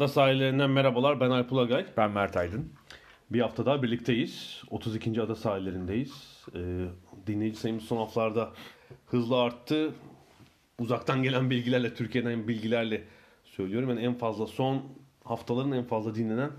[0.00, 1.20] Ada sahillerinden merhabalar.
[1.20, 1.86] Ben Alp Ulagay.
[1.96, 2.72] Ben Mert Aydın.
[3.30, 4.62] Bir hafta daha birlikteyiz.
[4.70, 5.22] 32.
[5.22, 6.44] ada sahillerindeyiz.
[6.54, 6.86] Ee,
[7.26, 8.52] dinleyici sayımız son haftalarda
[9.06, 9.94] hızla arttı.
[10.78, 13.04] Uzaktan gelen bilgilerle, Türkiye'den bilgilerle
[13.44, 13.88] söylüyorum.
[13.88, 14.82] Yani en fazla son
[15.24, 16.50] haftaların en fazla dinlenen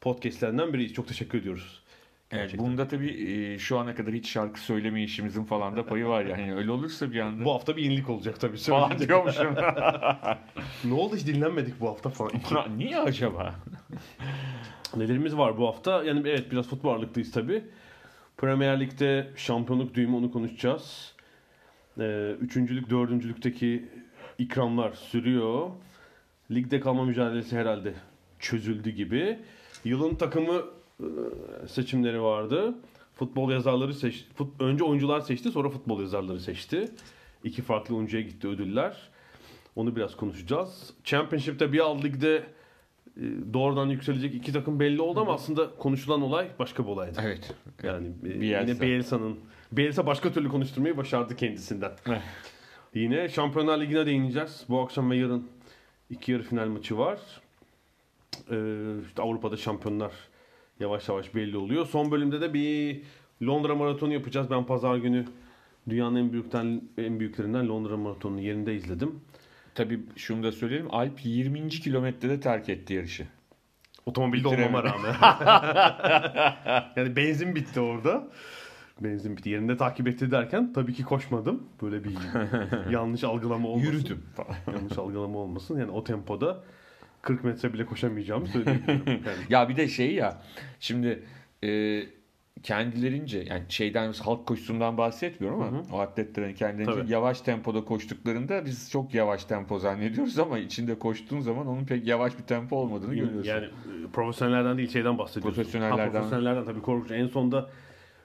[0.00, 0.92] podcastlerinden biriyiz.
[0.92, 1.81] Çok teşekkür ediyoruz.
[2.32, 6.54] Evet, bunda tabii şu ana kadar hiç şarkı söyleme işimizin falan da payı var yani.
[6.54, 8.56] Öyle olursa bir anda Bu hafta bir yenilik olacak tabii.
[8.56, 9.54] falan diyormuşum.
[10.84, 12.32] ne oldu hiç dinlenmedik bu hafta falan.
[12.78, 13.54] Niye acaba?
[14.96, 16.04] Nelerimiz var bu hafta?
[16.04, 17.64] Yani evet biraz futbol ağırlıklıyız tabii.
[18.36, 21.14] Premier Lig'de şampiyonluk düğümü onu konuşacağız.
[22.40, 23.88] Üçüncülük, dördüncülükteki
[24.38, 25.70] ikramlar sürüyor.
[26.50, 27.94] Ligde kalma mücadelesi herhalde
[28.38, 29.38] çözüldü gibi.
[29.84, 30.62] Yılın takımı
[31.68, 32.74] seçimleri vardı.
[33.14, 34.34] Futbol yazarları seçti.
[34.34, 36.90] Fut, önce oyuncular seçti sonra futbol yazarları seçti.
[37.44, 39.10] İki farklı oyuncuya gitti ödüller.
[39.76, 40.94] Onu biraz konuşacağız.
[41.04, 42.36] Championship'te bir alt ligde
[43.16, 43.22] e,
[43.52, 47.20] doğrudan yükselecek iki takım belli oldu ama aslında konuşulan olay başka bir olaydı.
[47.22, 47.54] Evet.
[47.82, 48.70] Yani e, Bielsa.
[48.70, 49.38] yine Bielsa'nın
[49.72, 51.92] Bielsa başka türlü konuşturmayı başardı kendisinden.
[52.94, 54.64] Yine Şampiyonlar Ligi'ne değineceğiz.
[54.68, 55.48] Bu akşam ve yarın
[56.10, 57.18] iki yarı final maçı var.
[58.50, 60.12] Ee, işte Avrupa'da şampiyonlar
[60.80, 61.86] yavaş yavaş belli oluyor.
[61.86, 63.02] Son bölümde de bir
[63.42, 64.50] Londra maratonu yapacağız.
[64.50, 65.24] Ben pazar günü
[65.88, 69.20] dünyanın en büyükten en büyüklerinden Londra maratonunu yerinde izledim.
[69.74, 70.94] Tabii şunu da söyleyelim.
[70.94, 71.68] Alp 20.
[71.68, 73.26] kilometrede terk etti yarışı.
[74.06, 74.68] Otomobilde Bitiremedi.
[74.68, 75.14] olmama rağmen.
[76.96, 78.28] yani benzin bitti orada.
[79.00, 79.50] Benzin bitti.
[79.50, 81.62] Yerinde takip etti derken tabii ki koşmadım.
[81.82, 82.14] Böyle bir
[82.90, 83.92] yanlış algılama olmasın.
[83.92, 84.22] Yürüdüm
[84.74, 85.78] yanlış algılama olmasın.
[85.80, 86.64] Yani o tempoda
[87.22, 89.02] 40 metre bile koşamayacağımı söyleyebilirim.
[89.06, 90.42] Yani Ya bir de şey ya
[90.80, 91.22] şimdi
[91.64, 92.02] e,
[92.62, 97.12] kendilerince yani şeyden halk koşusundan bahsetmiyorum ama o atletlerin kendilerince Tabii.
[97.12, 102.38] yavaş tempoda koştuklarında biz çok yavaş tempo zannediyoruz ama içinde koştuğun zaman onun pek yavaş
[102.38, 103.50] bir tempo olmadığını görüyorsun.
[103.50, 105.56] Yani e, profesyonellerden değil şeyden bahsediyoruz.
[105.56, 106.04] Profesyonellerden.
[106.04, 107.10] Ha, profesyonellerden tabii korkunç.
[107.10, 107.70] En sonda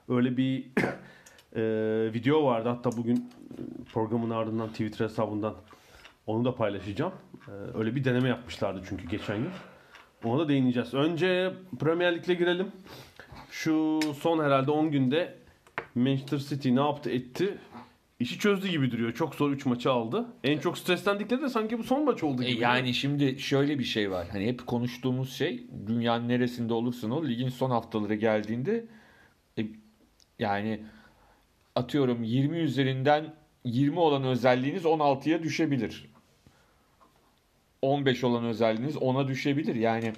[0.10, 0.66] öyle bir
[1.56, 2.70] e, video vardı.
[2.70, 3.62] Hatta bugün e,
[3.94, 5.56] programın ardından Twitter hesabından
[6.28, 7.14] onu da paylaşacağım.
[7.48, 9.50] E, öyle bir deneme yapmışlardı çünkü geçen yıl.
[10.24, 10.94] Ona da değineceğiz.
[10.94, 12.72] Önce Premier Lig'le girelim.
[13.52, 15.38] Şu son herhalde 10 günde
[15.96, 17.58] Manchester City ne yaptı etti?
[18.20, 19.14] İşi çözdü gibi duruyor.
[19.14, 20.26] Çok zor 3 maçı aldı.
[20.44, 22.62] En çok streslendikleri de sanki bu son maç oldu E gibi.
[22.62, 24.28] yani şimdi şöyle bir şey var.
[24.32, 28.86] Hani hep konuştuğumuz şey dünyanın neresinde olursan ol ligin son haftaları geldiğinde
[29.60, 29.66] e,
[30.40, 30.84] yani
[31.76, 33.34] atıyorum 20 üzerinden
[33.64, 36.10] 20 olan özelliğiniz 16'ya düşebilir.
[37.82, 39.76] 15 olan özelliğiniz 10'a düşebilir.
[39.76, 40.14] Yani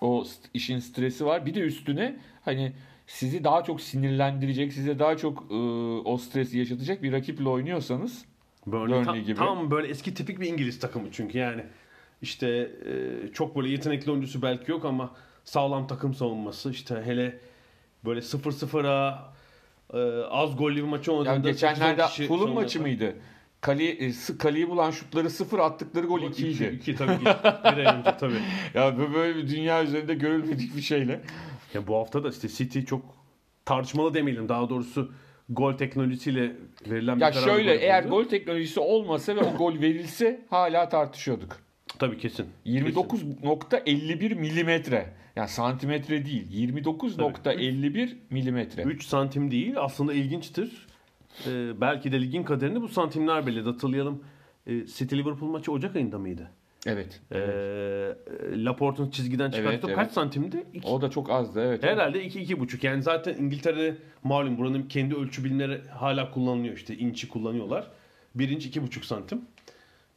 [0.00, 0.24] o
[0.54, 1.46] işin stresi var.
[1.46, 2.72] Bir de üstüne hani
[3.06, 5.54] sizi daha çok sinirlendirecek, size daha çok e,
[6.04, 8.24] o stresi yaşatacak bir rakiple oynuyorsanız
[8.66, 9.38] Burnley, Burnley tam, gibi.
[9.38, 11.62] tam böyle eski tipik bir İngiliz takımı çünkü yani
[12.22, 12.48] işte
[12.86, 15.10] e, çok böyle yetenekli oyuncusu belki yok ama
[15.44, 17.38] sağlam takım savunması işte hele
[18.04, 19.32] böyle 0-0'a
[19.94, 23.14] e, az gollü bir maçı Ya oynadığında geçenlerde 8-10 kişi Fulham maçı mıydı?
[23.60, 26.76] Kale, e, kaleyi bulan şutları sıfır attıkları gol 2 İki, idi.
[26.80, 27.24] iki tabii ki.
[27.64, 28.34] Bir ay önce tabii.
[28.74, 31.20] Ya bu böyle bir dünya üzerinde görülmedik bir şeyle.
[31.74, 33.02] Ya bu hafta da işte City çok
[33.64, 34.48] tartışmalı demeyelim.
[34.48, 35.12] Daha doğrusu
[35.48, 36.52] gol teknolojisiyle
[36.90, 38.10] verilen bir Ya şöyle gol eğer oldu.
[38.10, 41.56] gol teknolojisi olmasa ve o gol verilse hala tartışıyorduk.
[41.98, 42.46] Tabii kesin.
[42.66, 45.14] 29.51 milimetre.
[45.36, 46.72] Yani santimetre değil.
[46.74, 48.82] 29.51 milimetre.
[48.82, 49.74] 3 santim değil.
[49.76, 50.86] Aslında ilginçtir.
[51.46, 53.68] Ee, belki de ligin kaderini bu santimler belirledi.
[53.68, 54.24] Hatırlayalım.
[54.66, 56.50] Ee, City Liverpool maçı Ocak ayında mıydı?
[56.86, 57.20] Evet.
[57.32, 57.38] Ee,
[58.64, 59.86] Laporte'un çizgiden çıkarttı.
[59.86, 60.12] Evet, Kaç evet.
[60.12, 60.64] santimdi?
[60.74, 60.88] İki.
[60.88, 61.82] O da çok azdı evet.
[61.82, 62.86] Herhalde 2-2,5.
[62.86, 66.74] Yani zaten İngiltere'de malum buranın kendi ölçü bilimleri hala kullanılıyor.
[66.76, 67.90] İşte inçi kullanıyorlar.
[68.34, 69.40] Birinci 2,5 santim.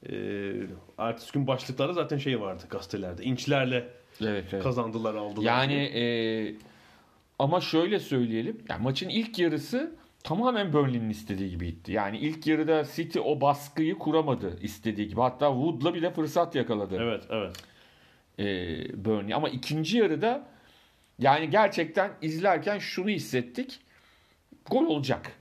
[0.10, 0.54] Ee,
[0.98, 3.24] ertesi gün başlıklarda zaten şey vardı gazetelerde.
[3.24, 3.88] İnçlerle
[4.22, 4.64] Evet, evet.
[4.64, 5.46] kazandılar aldılar.
[5.46, 6.04] Yani e,
[7.40, 8.58] ama şöyle söyleyelim.
[8.70, 11.92] Yani maçın ilk yarısı tamamen Burnley'nin istediği gibi gitti.
[11.92, 15.22] Yani ilk yarıda City o baskıyı kuramadı istediği gibi.
[15.22, 16.98] Hatta Wood'la bile fırsat yakaladı.
[17.02, 17.56] Evet evet.
[18.40, 19.34] e, Burnley.
[19.34, 20.48] Ama ikinci yarıda
[21.20, 23.80] yani gerçekten izlerken şunu hissettik.
[24.72, 25.32] Gol olacak.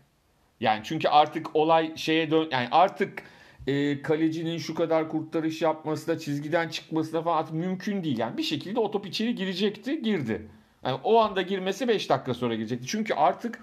[0.60, 3.22] Yani çünkü artık olay şeye dön yani artık
[3.66, 8.18] e, kalecinin şu kadar kurtarış yapması da çizgiden çıkması da falan artık mümkün değil.
[8.18, 10.48] Yani bir şekilde o top içeri girecekti, girdi.
[10.84, 12.86] Yani o anda girmesi 5 dakika sonra girecekti.
[12.86, 13.60] Çünkü artık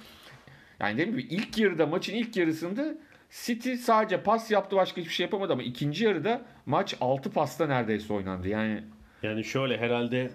[0.79, 2.95] yani dediğim gibi ilk yarıda maçın ilk yarısında
[3.45, 8.13] City sadece pas yaptı başka hiçbir şey yapamadı ama ikinci yarıda maç 6 pasta neredeyse
[8.13, 8.47] oynandı.
[8.47, 8.83] Yani
[9.23, 10.31] Yani şöyle herhalde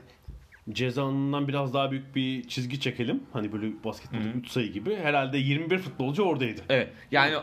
[0.71, 3.23] cezanından biraz daha büyük bir çizgi çekelim.
[3.33, 4.97] Hani böyle basketbolda 3 sayı gibi.
[4.97, 6.61] Herhalde 21 futbolcu oradaydı.
[6.69, 6.89] Evet.
[7.11, 7.35] Yani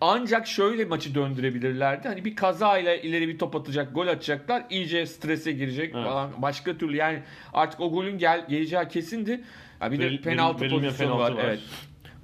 [0.00, 2.08] ancak şöyle maçı döndürebilirlerdi.
[2.08, 4.62] Hani bir kazayla ileri bir top atacak, gol atacaklar.
[4.70, 6.04] iyice strese girecek Evet.
[6.06, 6.30] falan.
[6.42, 7.22] Başka türlü yani
[7.52, 9.40] artık o golün gel geleceği kesindi.
[9.80, 11.38] Ya bir de Veril- penaltı verilmeyen pozisyonu penaltı var.
[11.42, 11.48] var.
[11.48, 11.60] Evet.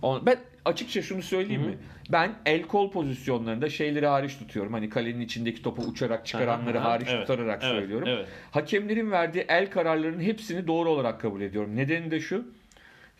[0.03, 1.79] Ben açıkça şunu söyleyeyim mi?
[2.13, 4.73] Ben el kol pozisyonlarında şeyleri hariç tutuyorum.
[4.73, 8.09] Hani kalenin içindeki topu uçarak çıkaranları hariç Evet, tutarak evet, söylüyorum.
[8.09, 8.27] evet.
[8.51, 11.77] Hakemlerin verdiği el kararlarının hepsini doğru olarak kabul ediyorum.
[11.77, 12.47] Nedeni de şu.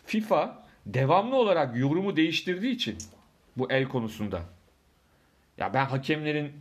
[0.05, 2.97] FIFA devamlı olarak yorumu değiştirdiği için
[3.57, 4.41] bu el konusunda.
[5.57, 6.51] Ya ben hakemlerin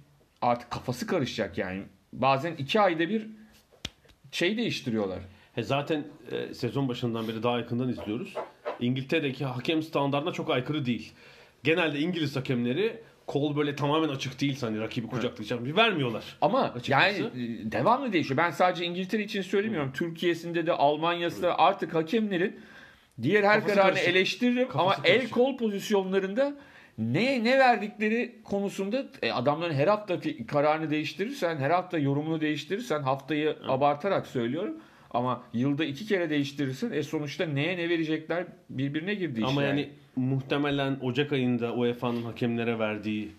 [0.43, 1.83] artık kafası karışacak yani.
[2.13, 3.27] Bazen iki ayda bir
[4.33, 5.19] şey değiştiriyorlar.
[5.55, 8.35] He zaten e, sezon başından beri daha yakından izliyoruz.
[8.81, 11.13] İngiltere'deki hakem standartına çok aykırı değil.
[11.65, 16.25] Genelde İngiliz hakemleri kol böyle tamamen açık değil hani rakibi kucaklayacak bir vermiyorlar.
[16.41, 17.23] Ama Açıkçası.
[17.23, 17.27] yani
[17.67, 18.37] e, devamlı değişiyor.
[18.39, 19.93] Ben sadece İngiltere için söylemiyorum.
[19.95, 22.61] Türkiye'sinde de Almanya'sında artık hakemlerin
[23.23, 24.09] diğer her Kafası kararını karışık.
[24.17, 25.35] eleştiririm Kafası ama el karışık.
[25.35, 26.55] kol pozisyonlarında
[26.99, 33.57] ne ne verdikleri konusunda e, adamların her hafta kararını değiştirirsen, her hafta yorumunu değiştirirsen haftayı
[33.69, 34.77] abartarak söylüyorum.
[35.11, 36.93] Ama yılda iki kere değiştirirsin.
[36.93, 43.33] E sonuçta neye ne verecekler birbirine girdi Ama yani muhtemelen Ocak ayında UEFA'nın hakemlere verdiği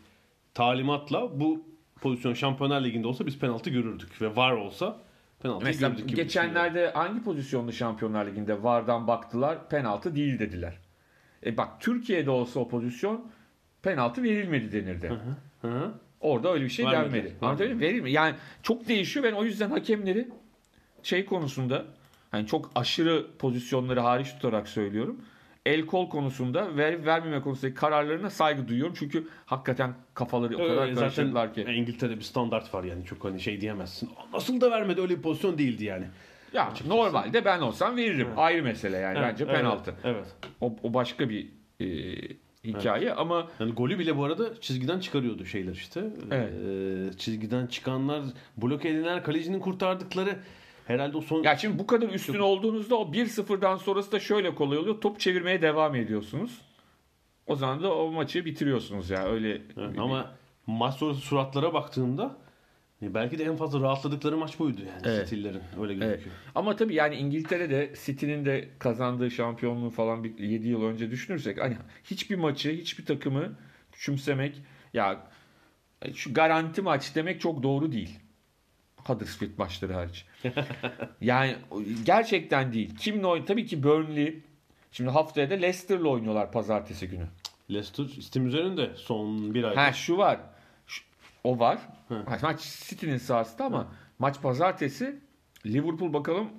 [0.53, 1.65] talimatla bu
[2.01, 4.97] pozisyon Şampiyonlar Ligi'nde olsa biz penaltı görürdük ve var olsa
[5.41, 10.77] penaltı Mesela görürdük gibi geçenlerde hangi pozisyonlu Şampiyonlar Ligi'nde VAR'dan baktılar penaltı değil dediler.
[11.45, 13.31] E bak Türkiye'de olsa o pozisyon
[13.83, 15.01] penaltı verilmedi denirdi.
[15.01, 15.35] düşünüyorum.
[15.61, 15.91] Hı hı.
[16.21, 17.13] Orada öyle bir şey Vermedi.
[17.15, 17.35] gelmedi.
[17.41, 17.91] Anlatabiliyor muyum?
[17.91, 18.13] Verilmedi.
[18.13, 19.25] Yani çok değişiyor.
[19.25, 20.27] Ben o yüzden hakemleri
[21.03, 21.85] şey konusunda
[22.31, 25.21] hani çok aşırı pozisyonları hariç tutarak söylüyorum.
[25.65, 28.93] El kol konusunda ver vermeme konusundaki kararlarına saygı duyuyorum.
[28.99, 31.61] Çünkü hakikaten kafaları o kadar karışıklar ki.
[31.61, 34.09] İngiltere'de bir standart var yani çok hani şey diyemezsin.
[34.33, 36.05] Nasıl da vermedi öyle bir pozisyon değildi yani.
[36.53, 38.27] Ya normalde ben olsam veririm.
[38.37, 39.93] Ayrı mesele yani Evet, bence evet, penaltı.
[40.03, 40.25] Evet.
[40.61, 41.47] O, o başka bir
[41.79, 41.85] e,
[42.63, 46.03] hikaye ama Yani golü bile bu arada çizgiden çıkarıyordu şeyler işte.
[46.31, 46.51] Evet.
[46.53, 48.21] Ee, çizgiden çıkanlar,
[48.57, 50.35] bloke edilenler, kalecinin kurtardıkları
[50.91, 54.77] herhalde o son ya şimdi bu kadar üstün olduğunuzda o 1-0'dan sonrası da şöyle kolay
[54.77, 55.01] oluyor.
[55.01, 56.61] Top çevirmeye devam ediyorsunuz.
[57.47, 59.61] O zaman da o maçı bitiriyorsunuz ya öyle.
[59.77, 60.31] Evet, ama
[60.67, 62.37] maç sonrası suratlara baktığımda
[63.01, 65.29] e, belki de en fazla rahatladıkları maç buydu yani Evet.
[65.29, 66.01] City'lerin öyle Evet.
[66.01, 66.35] gözüküyor.
[66.55, 71.77] Ama tabii yani İngiltere'de City'nin de kazandığı şampiyonluğu falan bir 7 yıl önce düşünürsek hani
[72.03, 73.55] hiçbir maçı, hiçbir takımı
[73.91, 74.61] küçümsemek
[74.93, 75.27] ya
[76.13, 78.19] şu garanti maç demek çok doğru değil.
[79.05, 80.25] Huddersfield maçları hariç.
[81.21, 81.55] yani
[82.05, 82.95] gerçekten değil.
[82.95, 83.47] Kimle oynuyor?
[83.47, 84.39] Tabii ki Burnley.
[84.91, 87.27] Şimdi haftaya da Leicester'la oynuyorlar pazartesi günü.
[87.69, 89.81] Leicester istim üzerinde son bir ayda.
[89.81, 90.39] Ha şu var.
[90.87, 91.03] Şu-
[91.43, 91.79] o var.
[92.07, 92.15] Hı.
[92.27, 93.87] Ha, Maç City'nin sahasında ama
[94.19, 95.19] maç pazartesi.
[95.65, 96.49] Liverpool bakalım.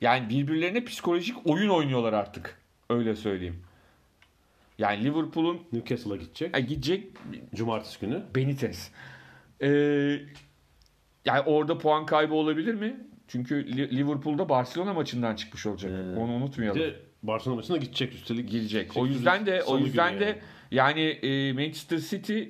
[0.00, 2.58] Yani birbirlerine psikolojik oyun oynuyorlar artık.
[2.90, 3.62] Öyle söyleyeyim.
[4.78, 6.56] Yani Liverpool'un Newcastle'a gidecek.
[6.56, 7.06] e, gidecek
[7.54, 8.22] Cumartesi günü.
[8.36, 8.90] Benitez.
[9.62, 9.66] Ee,
[11.24, 13.06] yani orada puan kaybı olabilir mi?
[13.28, 15.92] Çünkü Li- Liverpool'da Barcelona maçından çıkmış olacak.
[15.92, 16.80] Ee, Onu unutmayalım.
[16.80, 18.50] de Barcelona maçına gidecek üstelik.
[18.50, 18.96] girecek.
[18.96, 20.38] O yüzden de o yüzden de yani.
[20.70, 22.42] yani e, Manchester City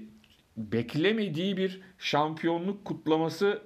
[0.57, 3.63] beklemediği bir şampiyonluk kutlaması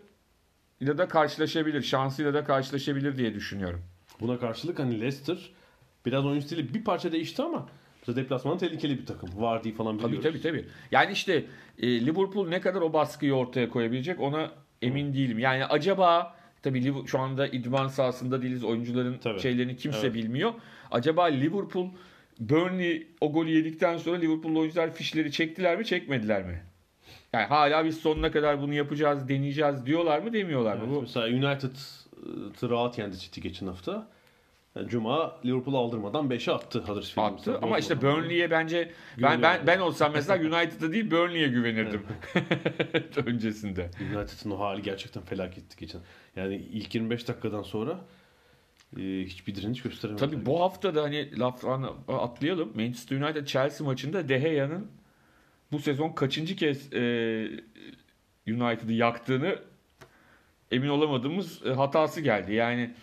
[0.81, 1.83] ile de karşılaşabilir.
[1.83, 3.83] Şansıyla da karşılaşabilir diye düşünüyorum.
[4.21, 5.51] Buna karşılık hani Leicester
[6.07, 7.69] biraz oyun stili bir parça değişti ama
[8.01, 9.29] mesela deplasmanı tehlikeli bir takım.
[9.37, 10.43] Vardy falan Tabii biliyoruz.
[10.43, 10.65] tabii tabii.
[10.91, 11.45] Yani işte
[11.79, 14.51] e, Liverpool ne kadar o baskıyı ortaya koyabilecek ona
[14.83, 15.39] emin değilim.
[15.39, 18.65] Yani acaba tabii şu anda idman sahasında değiliz.
[18.65, 19.41] Oyuncuların Tabii.
[19.41, 20.15] şeylerini kimse Evet.
[20.15, 20.53] bilmiyor.
[20.91, 21.89] Acaba Liverpool
[22.41, 26.63] Burnley o golü yedikten sonra Liverpool'lu oyuncular fişleri çektiler mi, çekmediler mi?
[27.33, 30.83] Yani hala biz sonuna kadar bunu yapacağız, deneyeceğiz diyorlar mı, demiyorlar mı?
[30.85, 31.71] Evet, Bu Mesela United
[32.71, 34.09] rahat yendi City geçen hafta.
[34.79, 37.27] Yani Cuma Liverpool'u aldırmadan 5'e attı Huddersfield.
[37.27, 37.59] attı mesela.
[37.63, 38.03] ama işte.
[38.03, 38.93] Burnley'e bence
[39.23, 42.03] ben ben ben olsam mesela United'a değil Burnley'e güvenirdim
[43.27, 43.91] öncesinde.
[44.17, 46.01] United'ın o hali gerçekten felaketti geçen.
[46.37, 48.01] Yani ilk 25 dakikadan sonra
[48.97, 50.21] e, hiçbir direniş gösteremedi.
[50.21, 52.73] Tabii bu hafta da hani laftan atlayalım.
[52.75, 54.87] Manchester United Chelsea maçında De Gea'nın
[55.73, 57.01] bu sezon kaçıncı kez e,
[58.49, 59.59] United'ı yaktığını
[60.71, 62.55] emin olamadığımız e, hatası geldi.
[62.55, 62.95] Yani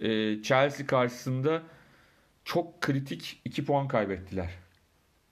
[0.00, 1.62] e, Chelsea karşısında
[2.44, 4.50] çok kritik 2 puan kaybettiler.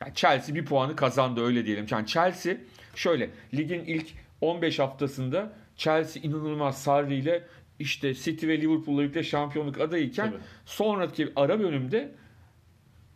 [0.03, 1.87] Yani Chelsea bir puanı kazandı öyle diyelim.
[1.91, 2.57] Yani Chelsea
[2.95, 4.07] şöyle ligin ilk
[4.41, 7.45] 15 haftasında Chelsea inanılmaz Sarri ile
[7.79, 10.43] işte City ve Liverpool'la birlikte şampiyonluk adayıyken Tabii.
[10.65, 12.15] sonraki ara bölümde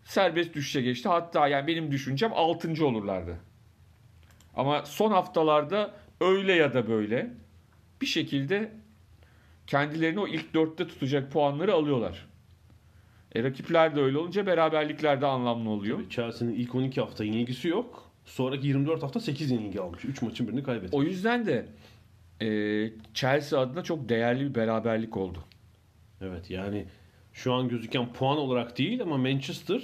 [0.04, 1.08] serbest düşüşe geçti.
[1.08, 2.86] Hatta yani benim düşüncem 6.
[2.86, 3.38] olurlardı.
[4.54, 7.30] Ama son haftalarda öyle ya da böyle
[8.00, 8.72] bir şekilde
[9.68, 12.26] kendilerini o ilk dörtte tutacak puanları alıyorlar.
[13.34, 15.98] E, rakipler de öyle olunca beraberlikler de anlamlı oluyor.
[15.98, 18.10] Tabii Chelsea'nin ilk 12 hafta yenilgisi yok.
[18.24, 20.04] Sonraki 24 hafta 8 yenilgi almış.
[20.04, 20.96] 3 maçın birini kaybetti.
[20.96, 21.66] O yüzden de
[22.40, 22.48] e,
[23.14, 25.38] Chelsea adına çok değerli bir beraberlik oldu.
[26.20, 26.84] Evet yani
[27.32, 29.82] şu an gözüken puan olarak değil ama Manchester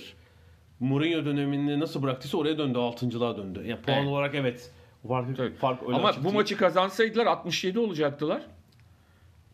[0.80, 2.78] Mourinho dönemini nasıl bıraktıysa oraya döndü.
[2.78, 3.62] 6.lığa döndü.
[3.66, 4.08] Yani puan Evet.
[4.08, 4.70] olarak evet.
[5.08, 8.42] Fark, fark öyle Ama bu maçı kazansaydılar 67 olacaktılar.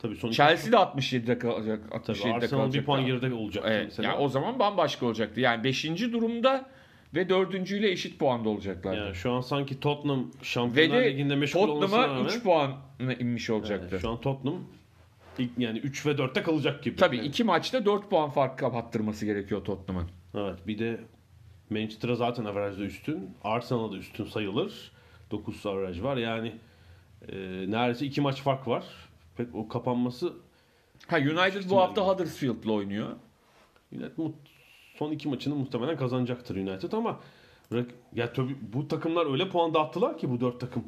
[0.03, 1.81] Tabii son Chelsea de 67'de kalacak.
[2.07, 5.41] tabii 67'de Arsenal bir puan geride olacak Evet, yani o zaman bambaşka olacaktı.
[5.41, 5.85] Yani 5.
[6.13, 6.67] durumda
[7.15, 7.71] ve 4.
[7.71, 8.97] ile eşit puanda olacaklardı.
[8.97, 13.51] Yani şu an sanki Tottenham Şampiyonlar de Ligi'nde meşgul olmasına Tottenham'a rağmen 3 puanla inmiş
[13.51, 13.89] olacaktı.
[13.91, 14.59] Evet, şu an Tottenham
[15.39, 16.97] ilk, yani 3 ve 4'te kalacak gibi.
[16.97, 20.11] Tabii Yani- iki maçta 4 puan fark kapattırması gerekiyor Tottenham'ın.
[20.35, 21.01] Evet bir de
[21.71, 23.31] Manchester'a zaten averajda üstün.
[23.45, 24.93] Arsenal'a da üstün sayılır.
[25.31, 26.17] 9 averaj var.
[26.17, 26.53] Yani
[27.29, 27.37] e,
[27.69, 28.85] neredeyse iki maç fark var.
[29.45, 30.33] Pek o kapanması
[31.07, 32.07] Ha United bu hafta.
[32.07, 33.09] Huddersfield'la oynuyor.
[33.93, 34.13] United
[34.95, 37.21] son iki maçını muhtemelen kazanacaktır United ama
[38.15, 40.85] ya tabii bu takımlar öyle puan dağıttılar ki bu dört takım.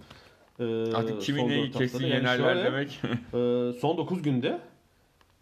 [0.61, 1.99] E, Artık kimi son neyi kesin.
[1.99, 3.01] Yani yenerler şöyle, demek.
[3.75, 4.61] e, son 9 günde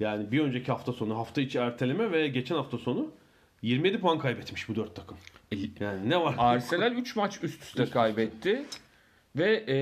[0.00, 3.10] yani bir önceki hafta sonu, hafta içi erteleme ve geçen hafta sonu
[3.62, 5.16] 27 puan kaybetmiş bu dört takım.
[5.80, 6.34] Yani ne var?
[6.38, 8.66] Arsenal 3 maç üst üste kaybetti.
[9.36, 9.76] Ve e,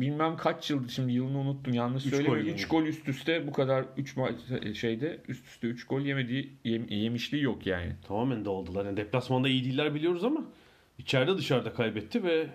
[0.00, 2.42] bilmem kaç yıldır şimdi yılını unuttum yanlış Üç söylemeyeyim.
[2.44, 2.68] gol 3 yemiş.
[2.68, 4.34] gol üst üste bu kadar 3 maç
[4.74, 7.92] şeyde üst üste 3 gol yemediği yem- yemişliği yok yani.
[8.08, 8.84] Tamamen dağıldılar.
[8.86, 10.44] Yani deplasmanda iyi değiller biliyoruz ama
[10.98, 12.46] içeride dışarıda kaybetti ve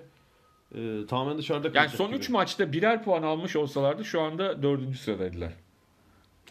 [0.75, 2.17] e, tamamen dışarıda Yani kalacak son gibi.
[2.17, 4.96] 3 maçta birer puan almış olsalardı şu anda 4.
[4.98, 5.53] sıradaydılar.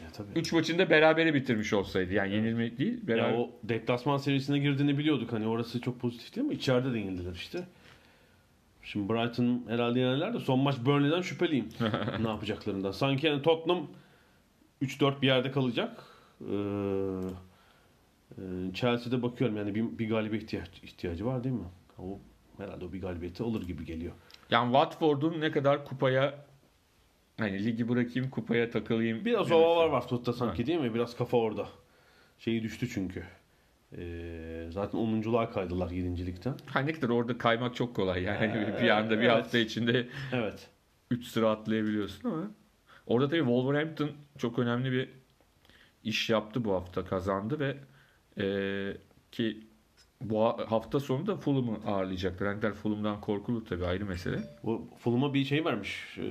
[0.00, 0.28] Ya, tabii.
[0.38, 2.12] 3 maçında berabere bitirmiş olsaydı.
[2.14, 3.38] Yani yenilme değil, Ya beraber.
[3.38, 5.32] o deplasman serisine girdiğini biliyorduk.
[5.32, 7.58] Hani orası çok pozitif değil ama içeride de yenildiler işte.
[8.82, 11.68] Şimdi Brighton herhalde yenerler de son maç Burnley'den şüpheliyim.
[12.20, 12.92] ne yapacaklarından.
[12.92, 13.86] Sanki yani Tottenham
[14.82, 16.04] 3-4 bir yerde kalacak.
[16.40, 16.54] Ee,
[18.30, 18.42] e,
[18.74, 21.68] Chelsea'de bakıyorum yani bir, bir galibiyet ihtiyaç, ihtiyacı var değil mi?
[21.98, 22.18] O
[22.58, 24.12] herhalde o bir galibiyeti alır gibi geliyor.
[24.50, 26.46] Yani Watford'un ne kadar kupaya
[27.38, 29.24] hani ligi bırakayım kupaya takılayım.
[29.24, 30.94] Biraz ova var Watford'da sanki değil mi?
[30.94, 31.68] Biraz kafa orada.
[32.38, 33.24] Şeyi düştü çünkü.
[33.98, 36.34] Ee, zaten 10'unculuğa kaydılar 7.
[36.66, 39.30] Ha ne kadar orada kaymak çok kolay yani Ee, bir anda bir evet.
[39.30, 40.68] hafta içinde Evet.
[41.10, 42.50] 3 sıra atlayabiliyorsun ama
[43.06, 45.08] orada tabii Wolverhampton çok önemli bir
[46.04, 47.76] iş yaptı bu hafta kazandı ve
[48.36, 48.96] eee,
[49.32, 49.60] ki
[50.20, 52.48] bu ha- hafta sonu da Fulham'ı ağırlayacaklar.
[52.54, 54.38] Render Fulham'dan korkulur tabii ayrı mesele.
[54.64, 56.22] O Fulham'a bir şey vermiş e,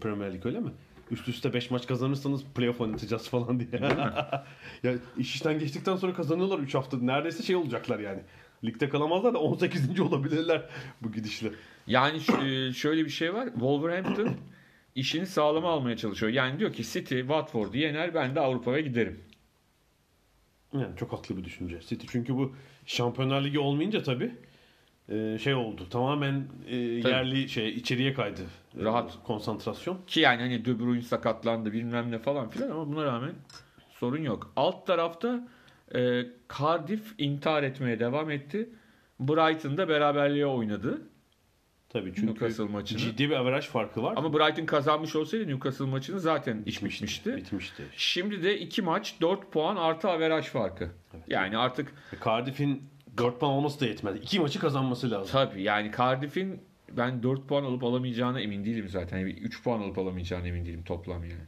[0.00, 0.70] Premier Lig öyle mi?
[1.10, 3.82] Üst üste 5 maç kazanırsanız playoff oynatacağız falan diye.
[4.82, 6.98] ya iş işten geçtikten sonra kazanıyorlar 3 hafta.
[6.98, 8.20] Neredeyse şey olacaklar yani.
[8.64, 10.00] Ligde kalamazlar da 18.
[10.00, 10.68] olabilirler
[11.02, 11.50] bu gidişle.
[11.86, 13.48] Yani eee, şöyle bir şey var.
[13.52, 14.30] Wolverhampton
[14.94, 16.32] işini sağlama almaya çalışıyor.
[16.32, 19.20] Yani diyor ki City Watford'u yener ben de Avrupa'ya giderim.
[20.72, 21.80] Yani çok haklı bir düşünce.
[21.80, 22.54] City çünkü bu
[22.86, 24.32] Şampiyonlar Ligi olmayınca tabii
[25.08, 25.86] e, şey oldu.
[25.90, 28.42] Tamamen e, yerli şey içeriye kaydı.
[28.80, 29.18] E, Rahat.
[29.24, 29.98] konsantrasyon.
[30.06, 33.32] Ki yani hani De Bruyne sakatlandı bilmem ne falan filan ama buna rağmen
[33.90, 34.52] sorun yok.
[34.56, 35.48] Alt tarafta
[35.94, 36.22] e,
[36.58, 38.68] Cardiff intihar etmeye devam etti.
[39.20, 41.02] Brighton'da beraberliğe oynadı.
[41.88, 42.98] Tabii çünkü Newcastle maçını.
[42.98, 44.14] ciddi bir averaj farkı var.
[44.16, 47.00] Ama Brighton kazanmış olsaydı Newcastle maçını zaten iş bitmişti.
[47.04, 47.36] bitmişti.
[47.36, 47.82] Bitmişti.
[47.96, 50.90] Şimdi de 2 maç 4 puan artı averaj farkı.
[51.28, 52.82] Yani artık Cardiff'in
[53.18, 54.18] 4 puan olması da yetmedi.
[54.18, 55.32] 2 maçı kazanması lazım.
[55.32, 56.60] tabii yani Cardiff'in
[56.92, 59.18] ben 4 puan alıp alamayacağına emin değilim zaten.
[59.18, 61.46] Yani 3 puan alıp alamayacağına emin değilim toplam yani.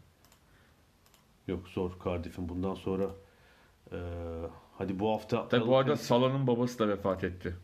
[1.49, 3.11] Yok zor Cardiff'in bundan sonra
[3.93, 3.99] e,
[4.79, 7.57] hadi bu hafta Tabii bu arada Salah'ın babası da vefat etti.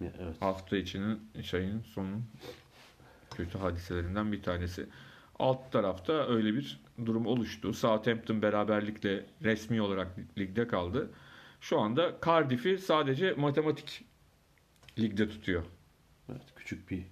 [0.00, 0.36] Ya, evet.
[0.42, 2.24] hafta içinin şeyin sonun
[3.30, 4.86] kötü hadiselerinden bir tanesi.
[5.38, 7.72] Alt tarafta öyle bir durum oluştu.
[7.72, 11.10] Southampton beraberlikle resmi olarak ligde kaldı.
[11.60, 14.04] Şu anda Cardiff'i sadece matematik
[14.98, 15.64] ligde tutuyor.
[16.30, 17.02] evet küçük bir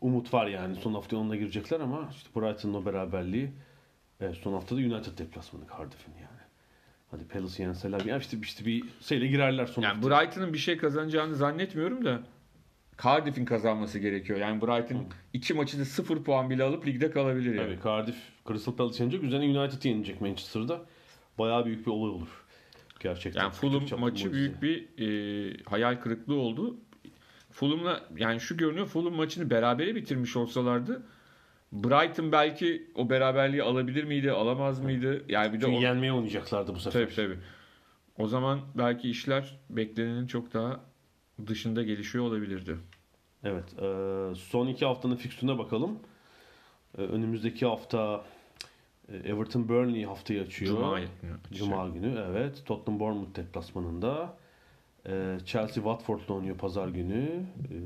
[0.00, 0.76] umut var yani.
[0.76, 3.50] Son hafta onunla girecekler ama işte Brighton'ın o beraberliği
[4.20, 6.40] evet, son haftada United deplasmanı Cardiff'in yani.
[7.10, 8.00] Hadi Palace yenseler.
[8.00, 10.10] Ya işte, işte bir şeyle girerler son Yani hafta.
[10.10, 12.22] Brighton'ın bir şey kazanacağını zannetmiyorum da
[13.02, 14.38] Cardiff'in kazanması gerekiyor.
[14.38, 17.76] Yani Brighton iki maçı da 0 puan bile alıp ligde kalabilir yani.
[17.76, 18.16] Tabii Cardiff
[18.48, 19.22] Crystal Palace yenecek.
[19.22, 20.80] Üzerine United yenecek Manchester'da.
[21.38, 22.39] Bayağı büyük bir olay olur.
[23.00, 23.40] Gerçekten.
[23.40, 26.76] Yani Fulham maçı büyük bir e, hayal kırıklığı oldu.
[27.50, 31.02] Fulham'la yani şu görünüyor Fulham maçını berabere bitirmiş olsalardı
[31.72, 35.24] Brighton belki o beraberliği alabilir miydi, alamaz mıydı?
[35.28, 37.04] Yani bir de Çünkü o, yenmeye oynayacaklardı bu sefer.
[37.04, 37.38] tabii tabii.
[38.18, 40.80] O zaman belki işler beklenenin çok daha
[41.46, 42.76] dışında gelişiyor olabilirdi.
[43.44, 43.64] Evet.
[44.38, 45.98] son iki haftanın fikstürüne bakalım.
[46.98, 48.24] Önümüzdeki hafta
[49.24, 50.76] Everton Burnley haftayı açıyor.
[50.76, 51.00] Cuma.
[51.52, 52.62] Cuma günü evet.
[52.66, 54.36] Tottenham Bournemouth deplasmanında.
[55.06, 57.46] E, Chelsea Watford'la oynuyor pazar günü.
[57.70, 57.76] E,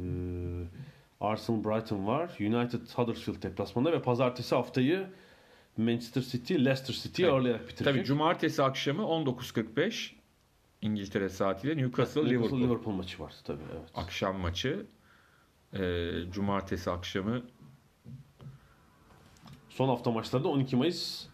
[1.20, 2.36] Arsenal Brighton var.
[2.40, 5.06] United Huddersfield deplasmanında ve pazartesi haftayı
[5.76, 7.34] Manchester City Leicester City'yi Evet.
[7.34, 7.94] ağırlayarak bitirecek.
[7.94, 10.12] Tabii cumartesi akşamı 19.45
[10.82, 12.60] İngiltere saatiyle Newcastle, Liverpool.
[12.60, 13.90] Liverpool maçı var tabii evet.
[13.94, 14.86] akşam maçı.
[15.72, 17.42] Ee, cumartesi akşamı
[19.76, 21.26] Son hafta maçları da 12 Mayıs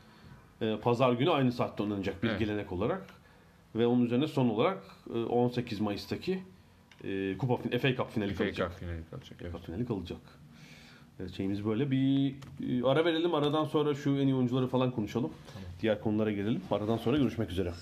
[0.60, 2.38] e, pazar günü aynı saatte oynanacak bir Evet.
[2.38, 3.06] gelenek olarak.
[3.74, 4.82] Ve onun üzerine son olarak
[5.14, 6.42] e, 18 Mayıs'taki
[7.04, 8.70] e, Kupa fin- FA Cup finali FA kalacak.
[8.70, 9.38] Cup finali kalacak.
[9.42, 9.52] Evet.
[9.52, 10.18] Cup finali kalacak.
[11.20, 12.34] Evet, şeyimiz böyle bir
[12.68, 13.34] e, ara verelim.
[13.34, 15.30] Aradan sonra şu en iyi oyuncuları falan konuşalım.
[15.82, 16.60] Diğer konulara gelelim.
[16.70, 17.72] Aradan sonra görüşmek üzere.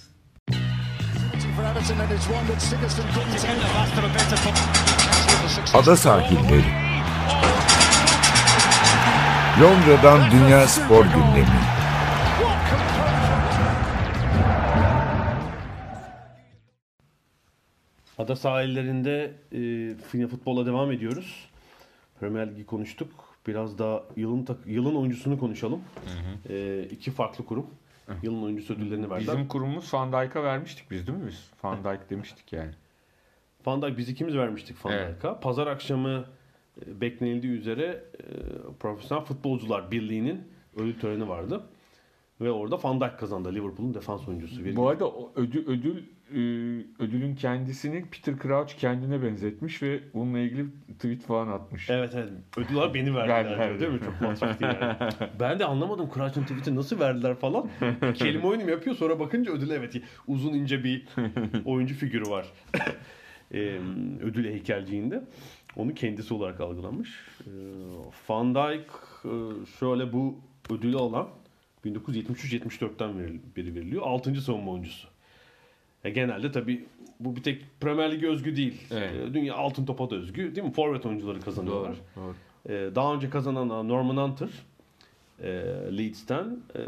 [1.56, 1.64] for
[5.80, 6.22] Everton
[9.62, 11.58] Londra'dan Dünya Spor Gündemi.
[18.18, 19.58] Ada sahillerinde e,
[20.12, 21.48] yine futbola devam ediyoruz.
[22.20, 23.10] Premier Ligi konuştuk.
[23.46, 25.80] Biraz daha yılın tak- yılın oyuncusunu konuşalım.
[26.48, 27.66] E, iki farklı kurum.
[28.22, 29.34] Yılın oyuncusu ödüllerini verdiler.
[29.34, 31.50] Bizim kurumumuz Van Dijk'a vermiştik biz değil mi biz?
[31.62, 32.70] Van Dijk demiştik yani.
[33.66, 35.14] Van Dijk biz ikimiz vermiştik Van Evet.
[35.16, 35.40] Dijk'a.
[35.40, 36.24] Pazar akşamı
[36.86, 38.24] beklenildiği üzere e,
[38.80, 40.40] Profesyonel Futbolcular Birliği'nin
[40.76, 41.62] ödül töreni vardı.
[42.40, 43.54] Ve orada Van Dijk kazandı.
[43.54, 44.64] Liverpool'un defans oyuncusu.
[44.64, 45.96] Bir- Bu arada ödül, ödül
[46.30, 46.38] e,
[46.98, 50.66] ödülün kendisini Peter Crouch kendine benzetmiş ve bununla ilgili
[50.98, 51.90] tweet falan atmış.
[51.90, 52.30] Evet evet.
[52.56, 53.68] Ödüller beni verdiler Verdiler.
[53.68, 54.00] diyor, değil mi?
[54.06, 54.96] Çok mantıklı yani.
[55.40, 57.68] ben de anlamadım Crouch'ın tweet'i nasıl verdiler falan.
[58.14, 59.94] Kelime oyunu yapıyor sonra bakınca ödül evet
[60.26, 61.06] uzun ince bir
[61.64, 62.46] oyuncu figürü var.
[63.54, 63.78] Ee,
[64.22, 65.22] ödül heykelciğinde.
[65.78, 67.10] Onu kendisi olarak algılanmış.
[67.40, 67.50] Ee,
[68.28, 68.86] Van Dijk
[69.24, 69.30] e,
[69.78, 70.36] şöyle bu
[70.70, 71.28] ödülü alan
[71.84, 74.02] 1973-74'ten veril- beri veriliyor.
[74.02, 74.40] 6.
[74.40, 75.08] savunma oyuncusu.
[76.04, 76.84] E, genelde tabii
[77.20, 78.82] bu bir tek Premier Lig'e özgü değil.
[78.90, 79.12] Evet.
[79.30, 80.72] E, Dünya altın topa da özgü değil mi?
[80.72, 81.94] Forvet oyuncuları kazanıyorlar.
[82.16, 82.24] Doğru.
[82.24, 82.34] doğru.
[82.68, 84.48] Ee, daha önce kazanan Norman Hunter
[85.42, 85.48] e,
[85.98, 86.80] Leeds'ten e,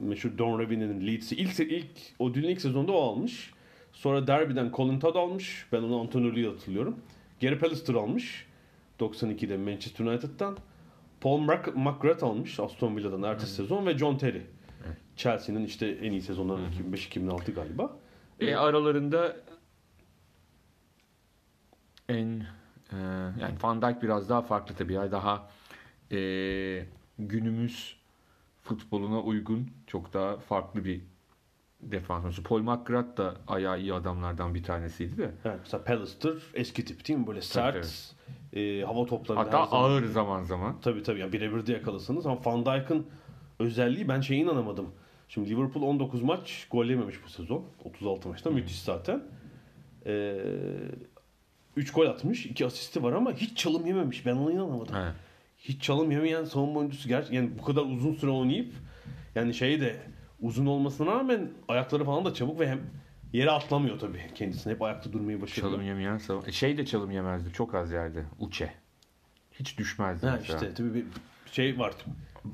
[0.00, 1.86] meşhur Don Revie'nin Leeds'i ilk, ilk
[2.20, 3.50] ödülün ilk sezonda o almış.
[3.92, 5.66] Sonra Derby'den Colin Todd almış.
[5.72, 6.96] Ben onu antrenörlüğü hatırlıyorum.
[7.40, 8.46] Gary Pallister almış.
[9.00, 10.56] 92'de Manchester United'dan.
[11.20, 11.38] Paul
[11.74, 14.42] McGrath almış Aston Villa'dan ertesi sezon ve John Terry.
[15.16, 17.96] Chelsea'nin işte en iyi sezonları 2005-2006 galiba.
[18.40, 19.36] E, aralarında
[22.08, 22.46] en
[22.92, 22.96] e,
[23.40, 24.92] yani Van Dijk biraz daha farklı tabii.
[24.92, 25.50] Yani daha
[26.12, 26.18] e,
[27.18, 27.96] günümüz
[28.62, 31.00] futboluna uygun çok daha farklı bir
[31.82, 32.42] defans oyuncusu.
[32.42, 35.30] Paul McGrath da ayağı iyi adamlardan bir tanesiydi de.
[35.44, 37.26] Evet, mesela Pallister eski tip değil mi?
[37.26, 38.14] Böyle sert,
[38.52, 40.80] e, hava toplarında Hatta zaman- ağır zaman zaman.
[40.80, 43.06] Tabii tabii yani birebir de yakalasınız ama Van Dijk'ın
[43.58, 44.86] özelliği ben şeye inanamadım.
[45.28, 47.64] Şimdi Liverpool 19 maç gol yememiş bu sezon.
[47.84, 49.22] 36 maçta müthiş zaten.
[50.06, 50.36] Ee,
[51.76, 54.26] 3 gol atmış, 2 asisti var ama hiç çalım yememiş.
[54.26, 54.94] Ben ona inanamadım.
[54.96, 55.12] Evet.
[55.58, 58.72] Hiç çalım yemeyen savunma oyuncusu gerçekten yani bu kadar uzun süre oynayıp
[59.34, 59.96] yani şey de
[60.40, 62.80] uzun olmasına rağmen ayakları falan da çabuk ve hem
[63.32, 64.72] yere atlamıyor tabii kendisine.
[64.72, 65.72] Hep ayakta durmayı başarıyor.
[65.72, 67.52] Çalım yemeyen savun- E, Şey de çalım yemezdi.
[67.52, 68.24] Çok az yerde.
[68.38, 68.72] Uçe.
[69.52, 70.58] Hiç düşmezdi Ha mesela.
[70.58, 71.04] işte tabii bir
[71.52, 71.92] şey var.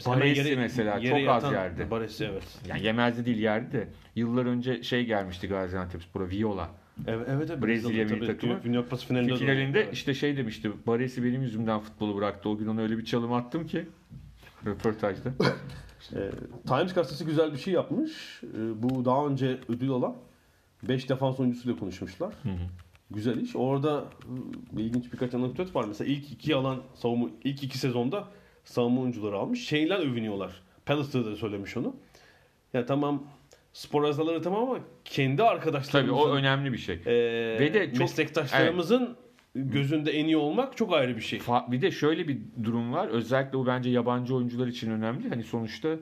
[0.07, 1.91] Baresi mesela çok az yerde.
[1.91, 2.59] Baresi evet.
[2.69, 3.89] Yani yemezdi değil yerdi de.
[4.17, 6.69] Yıllar önce şey gelmişti Gaziantepspor'a Viola.
[7.07, 7.63] Evet, evet, evet.
[7.65, 8.63] Brezilya milli takımı.
[8.65, 9.33] Dünya Kupası finalinde.
[9.33, 9.93] de Finalinde oynadı.
[9.93, 10.71] işte şey demişti.
[10.87, 12.49] Baresi benim yüzümden futbolu bıraktı.
[12.49, 13.87] O gün ona öyle bir çalım attım ki.
[14.67, 15.31] Röportajda.
[16.13, 16.31] Ee,
[16.69, 18.41] Times gazetesi güzel bir şey yapmış.
[18.45, 20.17] Ee, bu daha önce ödül alan
[20.83, 22.35] 5 defans oyuncusuyla konuşmuşlar.
[23.11, 23.57] Güzel iş.
[23.57, 24.05] Orada
[24.77, 25.85] e, ilginç birkaç anekdot var.
[25.85, 28.25] Mesela ilk iki alan savunma ilk iki sezonda
[28.65, 29.67] savunma oyuncuları almış.
[29.69, 30.63] Şeyler övünüyorlar.
[30.87, 31.97] Pallister de söylemiş onu.
[32.75, 33.23] Ya tamam
[33.73, 36.95] spor azaları tamam ama kendi Tabii arkadaşlarımızın o önemli bir şey.
[37.07, 37.13] e,
[37.61, 39.17] Ve de çok- meslektaşlarımızın
[39.55, 41.41] gözünde en iyi olmak çok ayrı bir şey.
[41.69, 43.09] Bir de şöyle bir durum var.
[43.09, 45.29] Özellikle bu bence yabancı oyuncular için önemli.
[45.29, 45.97] Hani sonuçta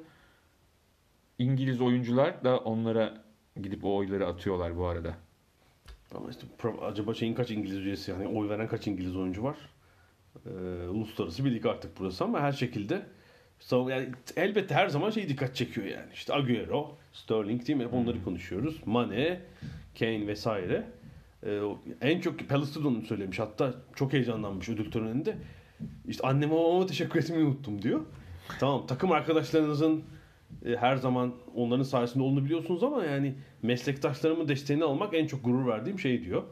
[1.39, 3.25] İngiliz oyuncular da onlara
[3.63, 5.15] gidip o oyları atıyorlar bu arada.
[6.15, 6.47] Ama işte
[6.83, 9.57] acaba şeyin kaç İngiliz üyesi yani oy veren kaç İngiliz oyuncu var?
[10.47, 13.07] Ee, uluslararası bir lig artık burası ama her şekilde
[13.71, 16.13] yani elbette her zaman şey dikkat çekiyor yani.
[16.15, 17.85] İşte Agüero, Sterling değil mi?
[17.85, 18.81] Hep onları konuşuyoruz.
[18.87, 19.41] Mane,
[19.99, 20.87] Kane vesaire.
[21.47, 21.61] Ee,
[22.01, 22.35] en çok
[22.87, 23.39] onu söylemiş.
[23.39, 25.37] Hatta çok heyecanlanmış ödül töreninde.
[26.09, 28.01] İşte anneme babama teşekkür etmeyi unuttum diyor.
[28.61, 30.03] Tamam takım arkadaşlarınızın
[30.65, 35.67] e, her zaman onların sayesinde olduğunu biliyorsunuz ama yani meslektaşlarımın desteğini almak en çok gurur
[35.67, 36.43] verdiğim şey diyor.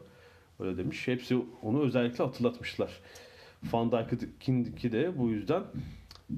[0.59, 1.07] Öyle demiş.
[1.07, 2.91] Hepsi onu özellikle hatırlatmışlar.
[3.73, 5.63] Van Dijk'inki de bu yüzden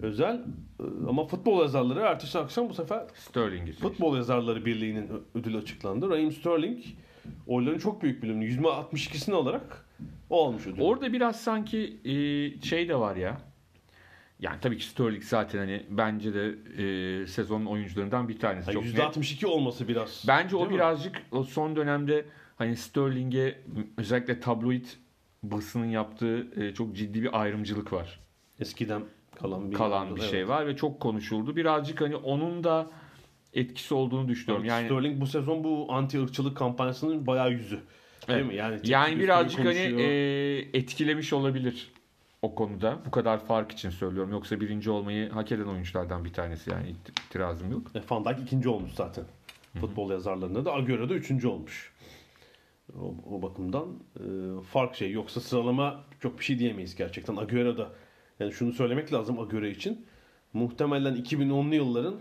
[0.02, 0.42] özel.
[0.80, 3.82] Ee, Ama futbol yazarları ertesi akşam bu sefer Sterling'i seçti.
[3.82, 6.10] Futbol Yazarları Birliği'nin ödülü açıklandı.
[6.10, 6.84] Raheem Sterling
[7.48, 9.86] oyların çok büyük bölümünü %62'sini alarak
[10.30, 10.82] o almış ödülü.
[10.82, 12.14] Orada biraz sanki e,
[12.62, 13.38] şey de var ya.
[14.40, 16.56] Yani tabii ki Sterling zaten hani bence de
[17.24, 18.72] e, sezonun oyuncularından bir tanesi.
[18.76, 19.18] Yani Çok net.
[19.18, 20.24] %62 olması biraz.
[20.28, 20.74] Bence o mi?
[20.74, 23.56] birazcık o son dönemde hani Sterling'e
[23.98, 24.86] özellikle tabloid
[25.44, 28.20] basının yaptığı e, çok ciddi bir ayrımcılık var.
[28.60, 29.02] eskiden
[29.36, 30.32] kalan bir Kalan bir Evet.
[30.32, 31.56] şey var ve çok konuşuldu.
[31.56, 32.88] Birazcık hani onun da
[33.54, 34.66] etkisi olduğunu düşünüyorum.
[34.66, 37.80] Yani Sterling bu sezon bu anti ırkçılık kampanyasının bayağı yüzü.
[38.28, 38.46] Değil Evet.
[38.48, 38.56] mi?
[38.56, 41.92] Yani, yani birazcık hani e, etkilemiş olabilir
[42.42, 43.00] o konuda.
[43.06, 44.32] Bu kadar fark için söylüyorum.
[44.32, 47.92] Yoksa birinci olmayı hak eden oyunculardan bir tanesi yani it- itirazım yok.
[47.96, 49.24] E, Van Dijk ikinci olmuş zaten.
[49.82, 51.94] Futbol yazarlarında da Agüero da üçüncü olmuş.
[53.02, 54.24] O, o bakımdan e,
[54.72, 55.12] fark şey.
[55.12, 57.36] Yoksa sıralama çok bir şey diyemeyiz gerçekten.
[57.36, 57.90] Agüero da
[58.40, 60.06] yani şunu söylemek lazım Agüero için.
[60.54, 62.16] Muhtemelen 2010'lu yılların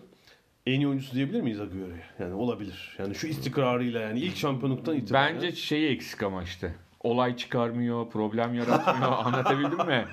[0.67, 2.03] en iyi oyuncusu diyebilir miyiz Agüero'ya?
[2.19, 2.97] Yani olabilir.
[2.99, 5.35] Yani şu istikrarıyla yani ilk şampiyonluktan itibaren.
[5.35, 6.75] Bence şeyi eksik ama işte.
[7.01, 9.13] Olay çıkarmıyor, problem yaratmıyor.
[9.25, 10.05] Anlatabildim mi?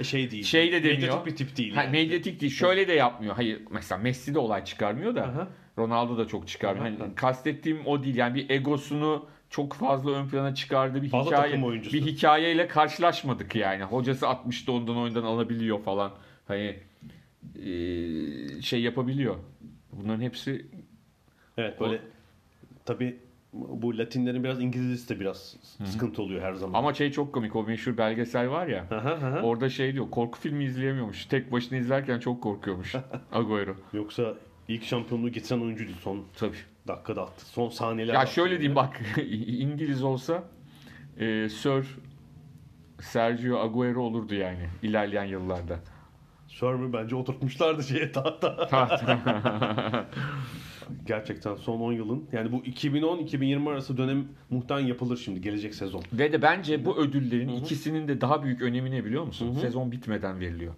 [0.00, 0.44] E, şey değil.
[0.44, 0.98] Şey de demiyor.
[1.00, 1.74] Medyatik bir tip değil.
[1.74, 1.92] Ha, yani.
[1.92, 2.52] medyatik değil.
[2.52, 3.34] Şöyle de yapmıyor.
[3.34, 5.22] Hayır mesela Messi de olay çıkarmıyor da.
[5.22, 5.48] Aha.
[5.78, 6.98] Ronaldo da çok çıkarmıyor.
[6.98, 8.16] Hani kastettiğim o değil.
[8.16, 13.82] Yani bir egosunu çok fazla ön plana çıkardığı bir Fazla hikaye bir hikayeyle karşılaşmadık yani.
[13.84, 16.12] Hocası 60'ta ondan oyundan alabiliyor falan.
[16.48, 16.76] Hani
[17.64, 19.36] eee, şey yapabiliyor.
[20.02, 20.66] Bunların hepsi
[21.58, 22.00] Evet böyle
[22.84, 23.16] tabi
[23.52, 26.78] bu Latinlerin biraz İngilizcesi de biraz sıkıntı oluyor her zaman.
[26.78, 27.56] ama şey çok komik.
[27.56, 28.86] O meşhur belgesel var ya.
[28.90, 29.40] Aha, aha.
[29.42, 30.10] Orada şey diyor.
[30.10, 31.26] Korku filmi izleyemiyormuş.
[31.26, 32.94] Tek başına izlerken çok korkuyormuş.
[33.32, 33.76] Agüero.
[33.92, 34.34] Yoksa
[34.68, 36.56] ilk şampiyonluğu getiren oyuncuydu son Tabii.
[36.88, 37.46] dakikada attı.
[37.46, 39.00] Son saniyeler Ya şöyle diyeyim bak
[39.46, 40.44] İngiliz olsa
[41.18, 41.84] e, Sir
[43.00, 45.78] Sergio Agüero olurdu yani ilerleyen yıllarda.
[46.56, 48.68] Sörmü bence oturtmuşlardı şeye tahta.
[51.06, 56.02] Gerçekten son 10 yılın yani bu 2010-2020 arası dönem muhtemelen yapılır şimdi gelecek sezon.
[56.12, 59.58] Ve de bence bu ödüllerin ikisinin de daha büyük önemi ne biliyor musun?
[59.60, 60.74] Sezon bitmeden veriliyor.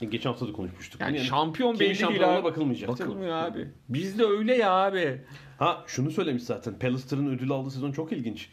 [0.00, 1.00] E, Geçen hafta da konuşmuştuk.
[1.00, 2.44] Yani, Yani şampiyon belli değil abi.
[2.44, 2.88] bakılmayacak?
[2.88, 3.68] Bakılmıyor abi.
[3.88, 5.20] Bizde öyle ya abi.
[5.58, 6.78] Ha şunu söylemiş zaten.
[6.78, 8.48] Pallister'ın ödül aldığı sezon çok ilginç.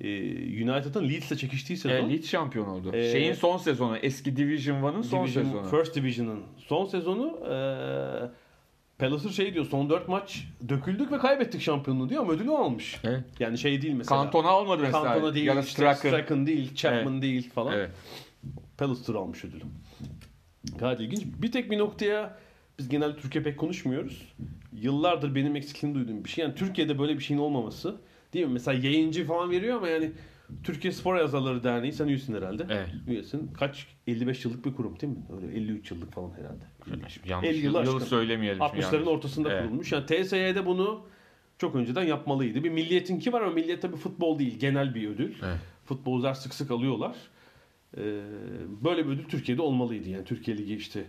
[0.00, 2.08] Ee, United'ın Leeds'le çekiştiği sezon.
[2.08, 2.90] E, Leeds şampiyon oldu.
[2.94, 3.96] Ee, Şeyin son sezonu.
[3.96, 5.68] Eski Division 1'ın son Division, sezonu.
[5.70, 8.30] First Division'ın son sezonu eee
[8.98, 13.00] Pallister şey diyor son 4 maç döküldük ve kaybettik şampiyonluğu diyor ama ödülü almış.
[13.04, 13.20] Evet.
[13.38, 14.22] Yani şey değil mesela.
[14.22, 15.04] Kantona almadı mesela.
[15.04, 15.94] Cantona değil, ya da işte Strachan.
[16.08, 17.72] Strachan değil, Chapman değil falan.
[17.74, 17.90] Evet.
[19.08, 19.62] Almış ödülü.
[20.78, 21.22] Gayet ilginç.
[21.42, 22.38] Bir tek bir noktaya
[22.78, 24.32] biz genelde Türkiye pek konuşmuyoruz.
[24.72, 26.44] Yıllardır benim eksikliğini duyduğum bir şey.
[26.44, 27.96] Yani Türkiye'de böyle bir şeyin olmaması.
[28.32, 28.52] Değil mi?
[28.52, 30.10] Mesela yayıncı falan veriyor ama yani
[30.64, 32.66] Türkiye Spor Yazarları Derneği sen üyesin herhalde.
[32.70, 32.88] Evet.
[33.06, 33.50] Üyesin.
[33.52, 33.86] Kaç?
[34.06, 35.22] 55 yıllık bir kurum değil mi?
[35.36, 36.64] Öyle 53 yıllık falan herhalde.
[37.24, 37.98] Yanlış 50 yıl yılı aşkın.
[37.98, 38.62] söylemeyelim.
[38.62, 39.08] 60'ların yanlış.
[39.08, 39.62] ortasında Evet.
[39.64, 39.92] kurulmuş.
[39.92, 41.06] Yani TSY'de bunu
[41.58, 42.64] çok önceden yapmalıydı.
[42.64, 44.58] Bir milliyetinki var ama milliyet tabii futbol değil.
[44.58, 45.34] Genel bir ödül.
[45.44, 45.58] Evet.
[45.84, 47.16] Futbolcular sık sık alıyorlar.
[47.96, 48.00] Ee,
[48.84, 50.08] böyle bir ödül Türkiye'de olmalıydı.
[50.08, 51.04] Yani Türkiye Ligi işte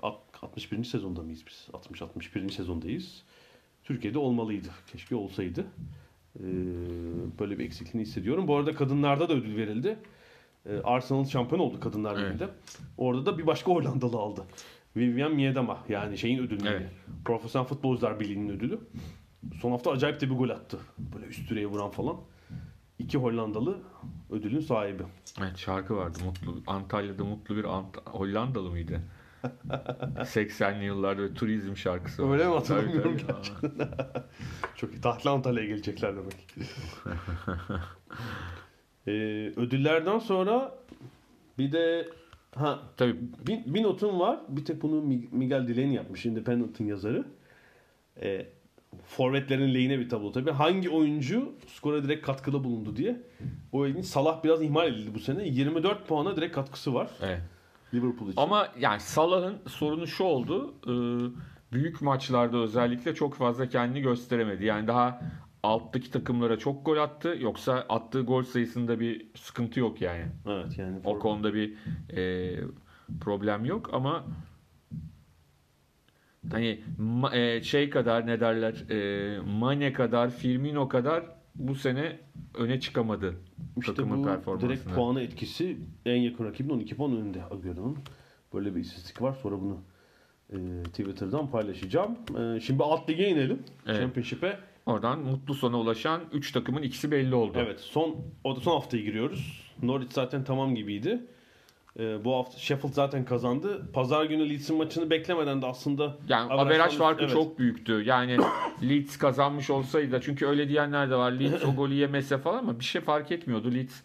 [0.00, 0.84] alt- 61.
[0.84, 1.68] sezonda mıyız biz?
[1.72, 2.50] 60-61.
[2.50, 3.22] sezondayız.
[3.84, 4.68] Türkiye'de olmalıydı.
[4.92, 5.66] Keşke olsaydı.
[6.40, 6.44] Ee,
[7.40, 8.48] böyle bir eksikliğini hissediyorum.
[8.48, 9.96] Bu arada kadınlarda da ödül verildi.
[10.66, 12.24] Ee, Arsenal şampiyon oldu Kadınlar Evet.
[12.34, 12.48] Ligi'nde.
[12.98, 14.44] Orada da bir başka Hollandalı aldı.
[14.96, 16.68] Vivian Miedema yani şeyin ödülünü.
[16.68, 16.90] Evet.
[17.24, 18.78] Profesyonel Futbolcular Birliği'nin ödülü.
[19.60, 20.78] Son hafta acayip de bir gol attı.
[20.98, 22.16] Böyle üst direğe vuran falan.
[22.98, 23.78] İki Hollandalı
[24.30, 25.02] ödülün sahibi.
[25.40, 26.18] Evet şarkı vardı.
[26.24, 29.00] Mutlu Antalya'da mutlu bir Ant- Hollandalı mıydı?
[30.16, 32.30] 80'li yıllarda turizm şarkısı.
[32.30, 32.54] Öyle mi?
[32.54, 33.38] Hatırlamıyorum Tabii,
[33.78, 33.88] tabii.
[34.76, 35.00] Çok iyi.
[35.00, 36.54] Tahtlı Antalya'ya gelecekler demek.
[39.06, 39.10] ee,
[39.56, 40.74] ödüllerden sonra
[41.58, 42.08] bir de
[42.54, 44.40] ha Tabii bir, bir notum var.
[44.48, 46.26] Bir tek bunu Mi- Miguel Delaney yapmış.
[46.26, 47.24] Independent'ın yazarı.
[48.22, 48.46] Ee,
[49.06, 50.50] forvetlerin lehine bir tablo tabii.
[50.50, 53.22] Hangi oyuncu skora direkt katkıda bulundu diye.
[53.72, 54.06] O ilginç.
[54.06, 55.48] Salah biraz ihmal edildi bu sene.
[55.48, 57.10] 24 puana direkt katkısı var.
[57.22, 57.40] evet.
[57.94, 58.40] Liverpool için.
[58.40, 60.74] Ama yani Salah'ın sorunu şu oldu.
[60.86, 60.92] e,
[61.72, 64.64] büyük maçlarda özellikle çok fazla kendini gösteremedi.
[64.64, 65.20] Yani daha
[65.62, 67.36] alttaki takımlara çok gol attı.
[67.40, 70.26] Yoksa attığı gol sayısında bir sıkıntı yok yani.
[70.46, 71.74] Evet yani O konuda bir
[72.16, 72.54] e,
[73.20, 74.24] problem yok ama
[76.50, 76.80] hani
[77.32, 82.18] e, şey kadar ne derler e, Mane kadar Firmino kadar bu sene
[82.54, 83.34] öne çıkamadı
[83.78, 84.70] İşte takımın bu performansına.
[84.70, 87.98] direkt puana etkisi en yakın rakibin 12 puan önünde Agüero'nun.
[88.54, 89.36] Böyle bir istatistik var.
[89.42, 89.78] Sonra bunu
[90.52, 92.18] e, Twitter'dan paylaşacağım.
[92.38, 93.62] E, şimdi alt lige inelim.
[93.86, 94.00] Evet.
[94.00, 94.58] Championship'e.
[94.86, 97.58] Oradan mutlu sona ulaşan 3 takımın ikisi belli oldu.
[97.60, 99.72] Evet son o da son haftaya giriyoruz.
[99.82, 101.26] Norwich zaten tamam gibiydi.
[101.98, 103.92] E, bu hafta Sheffield zaten kazandı.
[103.92, 107.32] Pazar günü Leeds'in maçını beklemeden de aslında Yani averaj farkı evet.
[107.32, 108.02] çok büyüktü.
[108.06, 108.38] Yani
[108.82, 111.32] Leeds kazanmış olsaydı çünkü öyle diyenler de var.
[111.32, 113.74] Leeds o golü yemese falan ama bir şey fark etmiyordu.
[113.74, 114.00] Leeds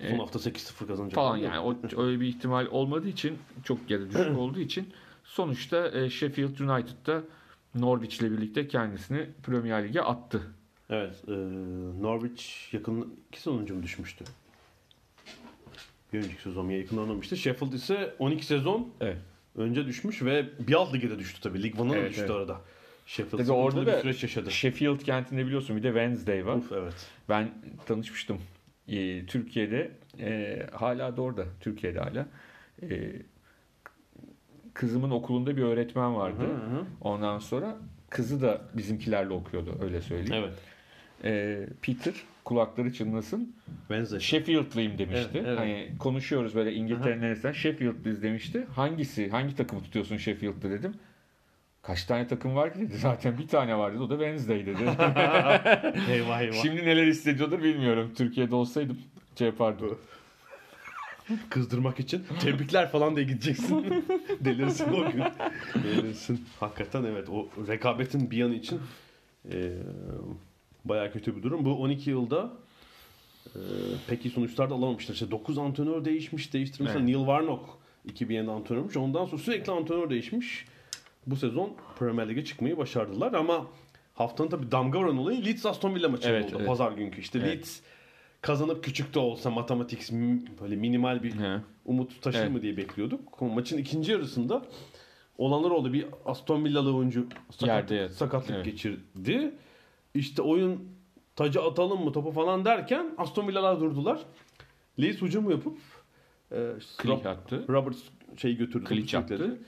[0.00, 1.14] son hafta 8-0 kazanacak.
[1.14, 4.88] falan yani o, öyle bir ihtimal olmadığı için çok da düşük olduğu için
[5.24, 7.22] sonuçta e, Sheffield United'da
[7.74, 10.42] Norwich ile birlikte kendisini Premier Lig'e attı.
[10.90, 11.14] Evet.
[11.28, 11.32] E,
[12.02, 14.24] Norwich yakın iki sezon önce mi düşmüştü?
[16.12, 17.36] Bir önceki sezon ya yakın oynamıştı.
[17.36, 19.16] Sheffield ise 12 sezon Evet.
[19.56, 21.62] önce düşmüş ve bir alt lige de düştü tabii.
[21.62, 22.30] Lig One'a da Evet, düştü evet.
[22.30, 22.60] arada.
[23.06, 24.50] Sheffield Tabii orada bir süreç yaşadı.
[24.50, 26.56] Sheffield kentinde biliyorsun bir de Wednesday var.
[26.56, 27.06] Uf, evet.
[27.28, 27.50] Ben
[27.86, 28.38] tanışmıştım.
[28.88, 31.44] Ee, Türkiye'de e, hala da orada.
[31.60, 32.26] Türkiye'de hala.
[32.82, 33.12] E,
[34.74, 36.42] kızımın okulunda bir öğretmen vardı.
[36.42, 36.84] Hı hı.
[37.00, 37.76] Ondan sonra
[38.10, 40.44] kızı da bizimkilerle okuyordu öyle söyleyeyim.
[40.44, 40.58] Evet.
[41.24, 43.56] E, Peter kulakları çınlasın.
[43.78, 44.20] Wednesday.
[44.20, 45.30] Sheffield'lıyım demişti.
[45.34, 45.58] Evet, evet.
[45.58, 47.52] Hani konuşuyoruz böyle İngiltere'nin neresinden.
[47.52, 48.66] Sheffield'lıyız demişti.
[48.74, 49.30] Hangisi?
[49.30, 50.94] Hangi takımı tutuyorsun Sheffield'da dedim.
[51.82, 52.96] Kaç tane takım var ki dedi.
[52.98, 53.98] Zaten bir tane vardı.
[54.02, 54.82] O da Wednesday dedi.
[56.12, 56.62] eyvah eyvah.
[56.62, 58.12] Şimdi neler hissediyordur bilmiyorum.
[58.16, 58.98] Türkiye'de olsaydım
[59.38, 59.98] şey yapardım.
[61.50, 64.04] Kızdırmak için tebrikler falan diye gideceksin.
[64.40, 65.24] Delirsin o gün.
[65.84, 66.44] Delirsin.
[66.60, 68.80] Hakikaten evet o rekabetin bir yanı için
[69.52, 69.72] e,
[70.84, 71.64] bayağı kötü bir durum.
[71.64, 72.50] Bu 12 yılda
[73.46, 73.60] e,
[74.08, 75.14] pek iyi sonuçlar da alamamışlar.
[75.14, 76.52] İşte 9 antrenör değişmiş.
[76.52, 76.96] Değiştirmişler.
[77.00, 77.06] Evet.
[77.08, 77.62] Neil Warnock
[78.08, 78.96] 2007'de antrenörmüş.
[78.96, 80.64] Ondan sonra sürekli antrenör değişmiş.
[81.26, 83.66] Bu sezon Premier Lig'e çıkmayı başardılar ama
[84.14, 86.54] haftanın tabii damga vuran olayı Leeds Aston Villa maçı Evet, oldu.
[86.58, 86.66] evet.
[86.68, 87.20] Pazar günkü.
[87.20, 87.48] İşte Evet.
[87.56, 87.80] Leeds
[88.40, 90.12] kazanıp küçük de olsa matematik
[90.60, 91.56] böyle minimal bir He.
[91.84, 92.50] umut taşır Evet.
[92.50, 93.40] mı diye bekliyorduk.
[93.40, 94.62] Maçın ikinci yarısında
[95.38, 95.92] olanlar oldu.
[95.92, 98.64] Bir Aston Villalı oyuncu sakat, sakatlık Evet.
[98.64, 99.54] geçirdi.
[100.14, 100.88] İşte oyun
[101.36, 104.20] tacı atalım mı topu falan derken Aston Villalar durdular.
[105.00, 105.78] Leeds hücum yapıp
[106.52, 106.56] e,
[106.98, 107.64] Klik attı.
[107.68, 107.98] Roberts
[108.36, 108.84] şeyi götürdü.
[108.84, 109.58] Klik attı.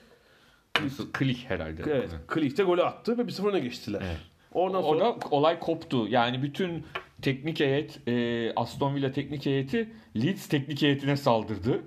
[0.82, 1.12] Nasıl?
[1.12, 1.82] Klik herhalde.
[1.86, 2.10] Evet.
[2.28, 4.02] Klich de golü attı ve bir 0 öne geçtiler.
[4.04, 4.20] Evet.
[4.52, 6.08] Oradan sonra Orada olay koptu.
[6.08, 6.84] Yani bütün
[7.22, 11.82] teknik heyet, e, Aston Villa teknik heyeti Leeds teknik heyetine saldırdı.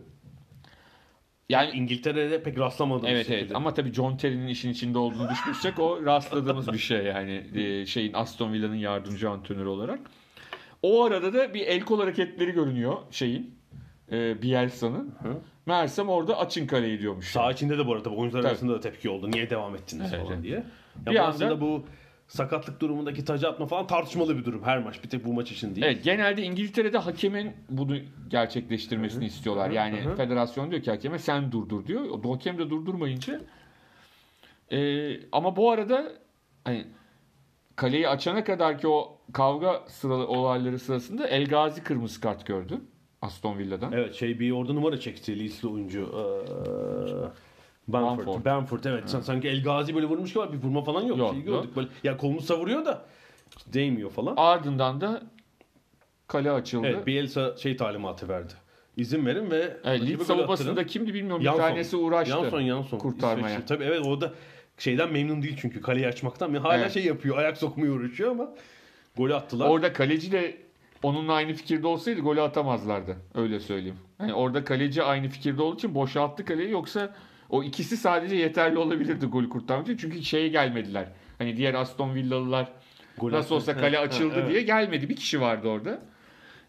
[1.49, 3.05] Yani İngiltere'de pek rastlamadım.
[3.09, 7.43] evet evet ama tabii John Terry'nin işin içinde olduğunu düşünürsek o rastladığımız bir şey yani
[7.55, 9.99] e, şeyin Aston Villa'nın yardımcı antrenörü olarak.
[10.83, 13.55] O arada da bir el kol hareketleri görünüyor şeyin
[14.11, 15.15] e, Bielsa'nın.
[15.21, 15.37] Hı.
[15.65, 17.27] Meğersem orada açın kaleyi diyormuş.
[17.31, 18.49] Sağ içinde de bu arada oyuncular Tabii.
[18.51, 19.31] arasında da tepki oldu.
[19.31, 20.43] Niye devam ettiniz Evet, falan evet.
[20.43, 20.63] diye.
[21.05, 21.85] Ya Bir anda- bu
[22.27, 25.03] sakatlık durumundaki tacı atma falan tartışmalı bir durum her maç.
[25.03, 25.85] Bir tek bu maç için değil.
[25.85, 29.69] Evet genelde İngiltere'de hakemin bunu gerçekleştirmesini istiyorlar.
[29.69, 30.15] Yani hı hı.
[30.15, 32.09] federasyon diyor ki hakeme sen durdur diyor.
[32.09, 33.41] O hakem de durdurmayınca
[34.71, 36.11] Ee, ama bu arada
[36.63, 36.87] hani
[37.75, 42.81] kaleyi açana kadar ki o kavga sıralı olayları sırasında El Gazi kırmızı kart gördü
[43.21, 43.91] Aston Villa'dan.
[43.91, 46.01] Evet şey bir orada numara çekti Leeds'li oyuncu.
[46.01, 47.54] Ee,
[47.87, 48.27] Bamford.
[48.27, 48.45] Bamford.
[48.45, 49.03] Bamford evet.
[49.05, 51.17] Sen sanki El Gazi böyle vurmuş gibi bir vurma falan yok.
[51.17, 51.45] Yok, şey yok.
[51.47, 51.87] gördük böyle.
[52.03, 53.05] Ya kolunu savuruyor da
[53.73, 54.33] değmiyor falan.
[54.37, 55.23] Ardından da
[56.27, 56.87] kale açıldı.
[56.87, 58.53] Evet Bielsa şey talimatı verdi.
[58.97, 60.87] İzin verin ve rakibe Leeds savunmasında attırın.
[60.87, 61.61] kim bilmiyorum bir Jansson.
[61.61, 62.33] tanesi uğraştı.
[62.33, 62.97] Jansson Jansson.
[62.97, 63.47] kurtarmaya.
[63.49, 63.65] İsveçli.
[63.65, 64.33] Tabii evet o da
[64.77, 66.53] şeyden memnun değil çünkü kaleyi açmaktan.
[66.53, 66.91] Hala Evet.
[66.91, 68.49] şey yapıyor ayak sokmaya uğraşıyor ama
[69.17, 69.69] golü attılar.
[69.69, 70.57] Orada kaleci de
[71.03, 73.17] onunla aynı fikirde olsaydı golü atamazlardı.
[73.35, 73.97] Öyle söyleyeyim.
[74.19, 77.15] Yani orada kaleci aynı fikirde olduğu için boşalttı kaleyi yoksa
[77.55, 79.97] o ikisi sadece yeterli olabilirdi golü kurtarmak için.
[79.97, 81.07] Çünkü şeye gelmediler.
[81.37, 82.71] Hani diğer Aston Villalılar
[83.17, 84.49] Gol nasıl olsa kale açıldı evet.
[84.49, 85.09] diye gelmedi.
[85.09, 85.99] Bir kişi vardı orada.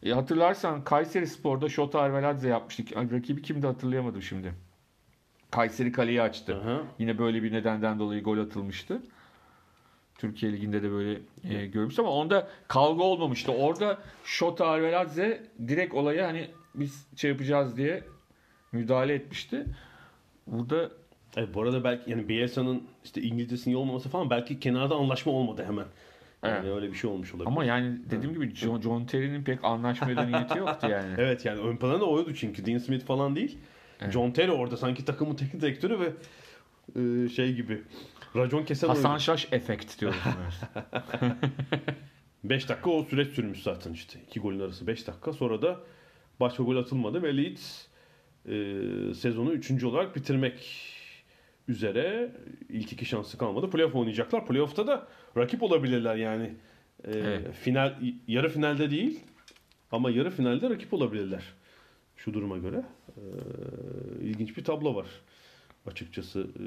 [0.03, 2.97] E, hatırlarsan Kayseri Spor'da Şota Arveladze yapmıştık.
[2.97, 4.53] Rakibi kimdi hatırlayamadım şimdi.
[5.51, 6.57] Kayseri kaleyi açtı.
[6.57, 6.83] Aha.
[6.99, 9.03] Yine böyle bir nedenden dolayı gol atılmıştı.
[10.19, 13.53] Türkiye Ligi'nde de böyle e, görmüş ama onda kavga olmamıştı.
[13.53, 18.05] Orada Şota Arveladze direkt olaya hani biz şey yapacağız diye
[18.73, 19.67] müdahale etmişti.
[20.47, 20.91] Burada
[21.37, 25.65] Evet, bu arada belki yani Bielsa'nın işte İngilizcesinin iyi olmaması falan belki kenarda anlaşma olmadı
[25.67, 25.85] hemen.
[26.45, 26.77] Yani Evet.
[26.77, 27.47] öyle bir şey olmuş olabilir.
[27.47, 31.15] ama yani dediğim gibi John, John Terry'nin pek anlaşmaya da niyeti yoktu yani.
[31.19, 33.59] Evet yani ön planda oydu çünkü Dean Smith falan değil.
[34.01, 34.13] Evet.
[34.13, 36.13] John Terry orada sanki takımın teknik direktörü ve
[36.97, 37.83] e, şey gibi
[38.37, 39.19] racon kesen Hasan.
[39.19, 40.19] Şaş efekt diyoruz.
[42.45, 44.19] 5 dakika o süreç sürmüş zaten işte.
[44.27, 45.33] İki golün arası 5 dakika.
[45.33, 45.77] Sonra da
[46.41, 47.87] başka gol atılmadı ve Leeds
[48.49, 49.85] e, sezonu 3.
[49.85, 50.83] olarak bitirmek
[51.69, 52.33] üzere
[52.69, 53.71] ilk iki şansı kalmadı.
[53.71, 54.47] Playoff oynayacaklar.
[54.47, 56.45] Playoff'ta da rakip olabilirler yani.
[57.05, 57.55] E, Evet.
[57.55, 57.95] Final
[58.29, 59.21] yarı finalde değil
[59.93, 61.43] ama yarı finalde rakip olabilirler.
[62.17, 62.83] Şu duruma göre.
[63.17, 63.23] E,
[64.25, 65.07] ilginç bir tablo var
[65.87, 66.41] açıkçası.
[66.41, 66.67] E,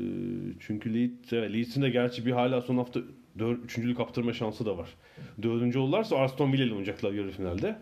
[0.59, 2.99] çünkü Leeds, evet, Leeds'in de gerçi bir hala son hafta
[3.39, 4.89] 4, üçüncülük kaptırma şansı da var.
[5.41, 7.77] Dördüncü olurlarsa Aston Villa ile oynayacaklar yarı finalde.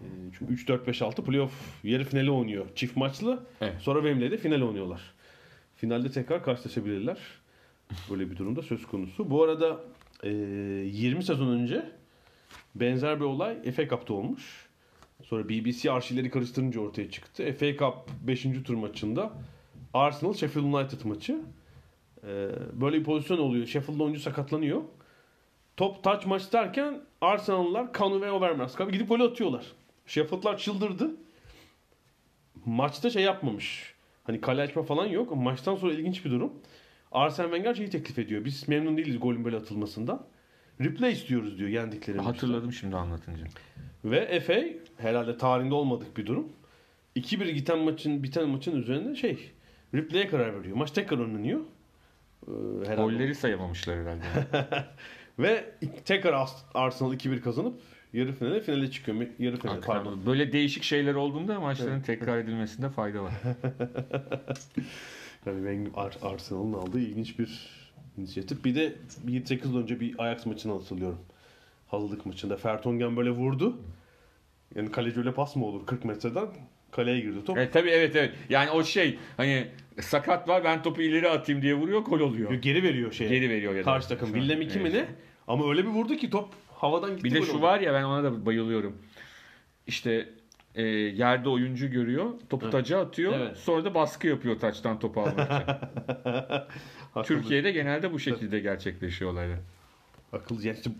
[0.00, 0.06] E,
[0.38, 2.66] çünkü 3, 4, 5, 6 playoff yarı finali oynuyor.
[2.74, 3.46] Çift maçlı.
[3.60, 3.74] Evet.
[3.80, 5.00] Sonra Wembley'de final oynuyorlar.
[5.76, 7.18] Finalde tekrar karşılaşabilirler.
[8.10, 9.30] Böyle bir durumda söz konusu.
[9.30, 9.80] Bu arada
[10.22, 11.90] e, 20 sezon önce
[12.74, 14.68] benzer bir olay FA Cup'ta olmuş.
[15.24, 17.52] Sonra BBC arşivleri karıştırınca ortaya çıktı.
[17.58, 17.94] FA Cup
[18.26, 18.46] 5.
[18.64, 19.32] tur maçında
[19.94, 21.40] Arsenal Sheffield United maçı.
[22.22, 23.66] E, böyle bir pozisyon oluyor.
[23.66, 24.82] Sheffield'da oyuncu sakatlanıyor.
[25.76, 29.64] Top touch maç derken Arsenal'lılar Kanu ve Overmars gidip golü atıyorlar.
[30.08, 31.10] Sheffield'lar çıldırdı.
[32.66, 33.94] Maçta şey yapmamış.
[34.24, 35.36] Hani kale açma falan yok.
[35.36, 36.52] Maçtan sonra ilginç bir durum.
[37.12, 38.44] Arsene Wenger şeyi teklif ediyor.
[38.44, 40.26] Biz memnun değiliz golün böyle atılmasından.
[40.80, 42.32] Replay istiyoruz diyor yendikleri maçta.
[42.32, 43.44] Hatırladım şimdi anlatınca.
[44.04, 44.62] Ve FA
[45.02, 46.48] herhalde tarihinde olmadık bir durum.
[47.16, 49.50] 2-1 giden maçın biten maçın üzerine şey
[49.94, 50.76] replay'e karar veriyor.
[50.76, 51.60] Maç tekrar oynanıyor.
[51.60, 52.50] Ee,
[52.86, 53.02] herhalde.
[53.02, 54.24] Golleri sayamamışlar herhalde.
[55.38, 57.80] Ve tekrar Ars- Arsenal 2-1 kazanıp
[58.12, 59.26] yarı finale finale çıkıyor.
[59.38, 60.26] Yarı finale pardon.
[60.26, 63.32] Böyle değişik şeyler olduğunda maçların tekrar edilmesinde fayda var.
[65.46, 67.70] Yani Ar- Arsenal'ın aldığı ilginç bir
[68.18, 68.64] inisiyatif.
[68.64, 68.92] Bir de
[69.28, 71.18] 7-8 yıl önce bir Ajax maçını hatırlıyorum.
[71.86, 72.56] Hazırlık maçında.
[72.56, 73.76] Fertongen böyle vurdu.
[74.74, 76.46] Yani kaleci öyle pas mı olur 40 metreden?
[76.90, 77.58] Kaleye girdi top.
[77.58, 78.34] Evet tabii evet evet.
[78.50, 79.68] Yani o şey hani
[80.00, 82.52] sakat var ben topu ileri atayım diye vuruyor gol oluyor.
[82.52, 83.28] Geri veriyor şeye.
[83.30, 83.84] Geri veriyor ya da.
[83.84, 84.32] Karşı takım.
[84.32, 85.04] Willem 2 mi ne?
[85.48, 87.24] Ama öyle bir vurdu ki top havadan gitti.
[87.24, 87.62] Bir de şu oldu.
[87.62, 88.96] var ya ben ona da bayılıyorum.
[89.86, 90.28] İşte
[90.74, 93.56] e, yerde oyuncu görüyor, topu taca atıyor, Evet.
[93.56, 97.22] sonra da baskı yapıyor taçtan topu almak için.
[97.22, 99.58] Türkiye'de genelde bu şekilde gerçekleşiyor olaylar.
[100.32, 100.66] Akıllı.
[100.66, 100.90] Yani işte,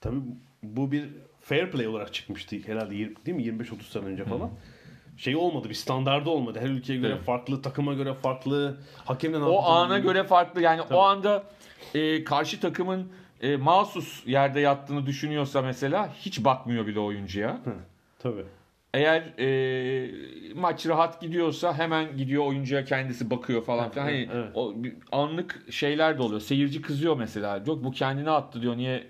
[0.00, 0.20] tabii
[0.62, 1.08] bu bir
[1.40, 4.50] fair play olarak çıkmıştı herhalde yir- değil mi 25-30 sene önce falan.
[5.16, 6.58] Şey olmadı bir standardı olmadı.
[6.62, 7.24] Her ülkeye göre Evet.
[7.24, 10.62] farklı, takıma göre farklı, hakemle O ana göre farklı.
[10.62, 10.94] Yani Tabii.
[10.94, 11.44] o anda
[11.94, 17.60] e, karşı takımın e, mahsus yerde yattığını düşünüyorsa mesela hiç bakmıyor bile oyuncuya.
[18.18, 18.44] Tabii.
[18.94, 24.04] Eğer e, maç rahat gidiyorsa hemen gidiyor oyuncuya kendisi bakıyor falan filan.
[24.04, 24.50] Hani evet.
[24.54, 24.74] o
[25.12, 26.40] anlık şeyler de oluyor.
[26.40, 27.62] Seyirci kızıyor mesela.
[27.66, 28.76] Yok bu kendine attı diyor.
[28.76, 29.06] Niye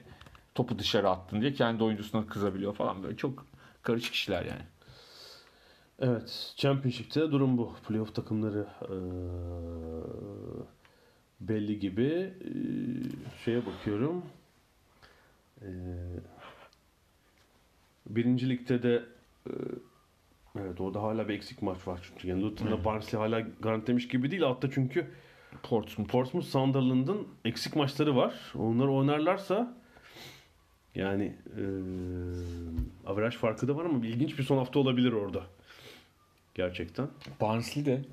[0.55, 3.47] topu dışarı attın diye kendi oyuncusuna kızabiliyor falan böyle çok
[3.83, 4.63] karışık işler yani.
[5.99, 6.55] Evet.
[6.57, 7.75] Championship'te durum bu.
[7.89, 8.97] Playoff takımları eee,
[11.49, 12.03] belli gibi.
[12.45, 13.11] Eee,
[13.45, 14.23] şeye bakıyorum.
[15.63, 15.69] Eee
[18.07, 19.03] birinci ligde de
[19.47, 19.55] eee,
[20.61, 22.29] evet orada hala bir eksik maç var çünkü.
[22.29, 24.43] Yani Luton'la Barnsley hala garantilemiş gibi değil.
[24.43, 25.07] Altta çünkü
[25.63, 26.11] Portsmouth.
[26.13, 28.53] Portsmouth Sunderland'ın eksik maçları var.
[28.59, 29.75] Onları oynarlarsa
[30.95, 31.65] yani eee
[33.07, 35.43] averaj farkı da var ama ilginç bir son hafta olabilir orada.
[36.55, 37.09] Gerçekten.
[37.41, 38.05] Barnsley de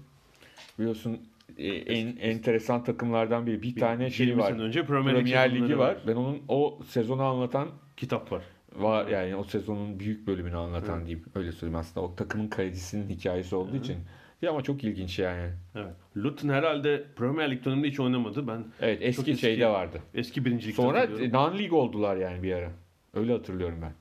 [0.80, 1.20] biliyorsun e,
[1.58, 3.62] en enteresan takımlardan biri.
[3.62, 4.52] Bir tane şey 20 var.
[4.52, 5.98] önce Premier, Premier Ligi sezonları var.
[6.08, 8.44] Ben onun o sezonu anlatan Kitap var.
[8.76, 11.26] var yani o sezonun büyük bölümünü anlatan diyeyim.
[11.36, 12.06] Öyle söyleyeyim aslında.
[12.06, 13.98] O takımın kalecisinin hikayesi olduğu için.
[14.42, 15.52] Ya ama çok ilginç yani.
[15.76, 15.94] Evet.
[16.18, 18.48] Luton herhalde Premier Lig döneminde hiç oynamadı.
[18.48, 19.42] Ben Evet eski, eski.
[19.42, 20.02] şeyde vardı.
[20.14, 22.72] eski birinci ligde Sonra non-lig oldular yani bir ara.
[23.14, 23.92] Öyle hatırlıyorum ben.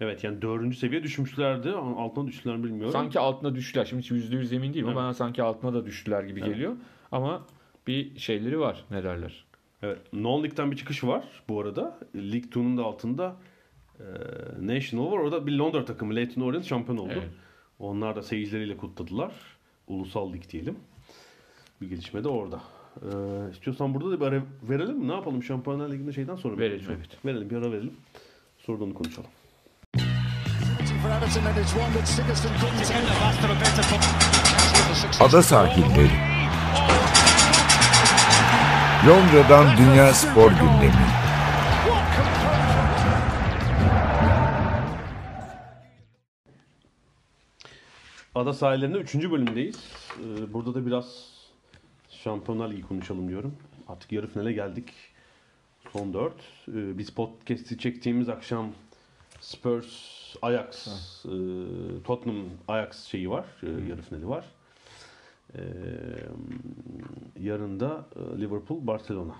[0.00, 1.70] Evet yani dördüncü seviye düşmüşlerdi.
[1.70, 2.92] Altına düştüler mi bilmiyorum.
[2.92, 3.84] Sanki altına düştüler.
[3.84, 5.04] Şimdi hiç yüzde yüz emin değilim ama Evet.
[5.04, 6.52] bana sanki altına da düştüler gibi Evet.
[6.52, 6.76] geliyor.
[7.12, 7.46] Ama
[7.86, 8.84] bir şeyleri var.
[8.90, 9.44] Ne derler?
[9.82, 9.98] Evet.
[10.12, 11.98] Non-Lig'den bir çıkış var bu arada.
[12.14, 13.36] Lig 2'nun da altında
[14.00, 14.04] e,
[14.60, 15.18] National var.
[15.18, 17.12] Orada bir Londra takımı Leyton Orient şampiyon oldu.
[17.12, 17.30] Evet.
[17.78, 19.32] Onlar da seyircileriyle kutladılar.
[19.88, 20.76] Ulusal lig diyelim.
[21.80, 22.60] Bir gelişme de orada.
[23.02, 25.08] Ee, istiyorsan burada da bir ara verelim mi?
[25.08, 25.42] Ne yapalım?
[25.42, 27.24] Şampiyonlar Ligi'nde şeyden sonra Verelim, evet.
[27.24, 27.92] Verelim bir ara verelim.
[28.58, 29.30] Sonra onu konuşalım.
[35.20, 36.10] Ada sahilleri.
[39.06, 41.06] Londra'dan Dünya Spor Gündemi.
[48.34, 49.14] Ada sahillerinde 3.
[49.14, 49.76] bölümdeyiz.
[50.20, 51.04] Ee, burada da biraz
[52.10, 53.56] Şampiyonlar Ligi konuşalım diyorum.
[53.88, 54.92] Artık yarı finale geldik.
[55.92, 56.32] Son 4.
[56.66, 58.66] biz podcast'i çektiğimiz akşam
[59.40, 60.86] Spurs, Ajax,
[61.24, 61.30] e,
[62.04, 63.44] Tottenham Ajax şeyi var.
[63.62, 64.44] e, yarı finali var.
[65.54, 65.60] Ee,
[67.40, 69.34] yarın da e, Liverpool, Barcelona